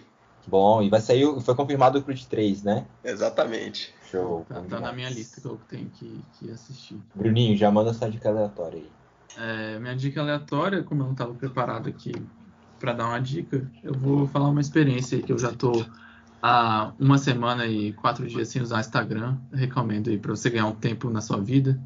[0.48, 2.86] Bom, e vai sair, foi confirmado o Creed 3, né?
[3.04, 3.94] Exatamente.
[4.12, 4.46] Show.
[4.48, 6.98] Tá, tá na minha lista que eu tenho que, que assistir.
[7.16, 8.90] Bruninho, já manda essa dica aleatória aí.
[9.38, 12.14] É, minha dica aleatória, como eu não estava preparado aqui
[12.80, 15.86] para dar uma dica, eu vou falar uma experiência que eu já tô
[16.46, 19.38] há uma semana e quatro dias sem usar Instagram.
[19.52, 21.82] Recomendo aí para você ganhar um tempo na sua vida.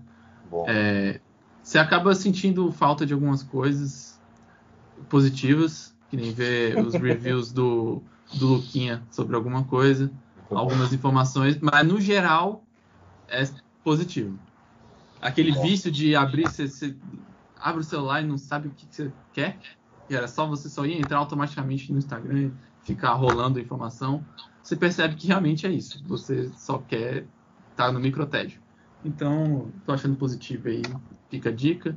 [0.67, 1.21] É,
[1.63, 4.19] você acaba sentindo falta de algumas coisas
[5.07, 8.03] positivas, que nem ver os reviews do
[8.33, 10.11] do Luquinha sobre alguma coisa,
[10.51, 12.63] algumas informações, mas no geral
[13.27, 13.43] é
[13.83, 14.37] positivo.
[15.21, 16.95] Aquele vício de abrir, você, você
[17.59, 19.57] abre o celular e não sabe o que, você quer,
[20.07, 22.51] que era só você só ia entrar automaticamente no Instagram e
[22.89, 24.25] ficar rolando informação,
[24.63, 26.03] você percebe que realmente é isso.
[26.07, 27.27] Você só quer
[27.71, 28.59] estar tá no microtédio.
[29.05, 30.81] Então, tô achando positivo aí,
[31.29, 31.95] fica a dica.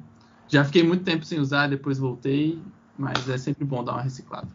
[0.49, 2.63] Já fiquei muito tempo sem usar, depois voltei,
[2.97, 4.49] mas é sempre bom dar uma reciclada.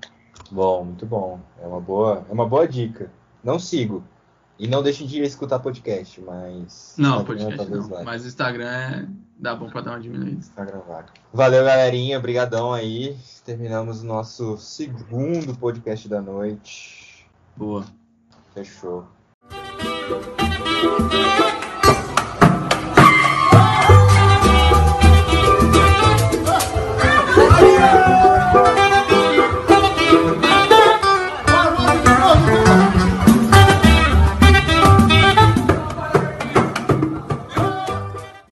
[0.52, 1.40] Bom, muito bom.
[1.60, 3.12] É uma boa, é uma boa dica.
[3.44, 4.04] Não sigo.
[4.60, 6.96] E não deixe de escutar podcast, mas.
[6.98, 7.88] Não, podcast não.
[7.88, 8.04] Vai.
[8.04, 9.08] Mas o Instagram é...
[9.38, 10.32] dá bom pra dar uma diminuída.
[10.32, 11.06] Instagram vai.
[11.32, 12.18] Valeu, galerinha.
[12.18, 13.16] Obrigadão aí.
[13.46, 17.28] Terminamos o nosso segundo podcast da noite.
[17.56, 17.86] Boa.
[18.54, 19.08] Fechou.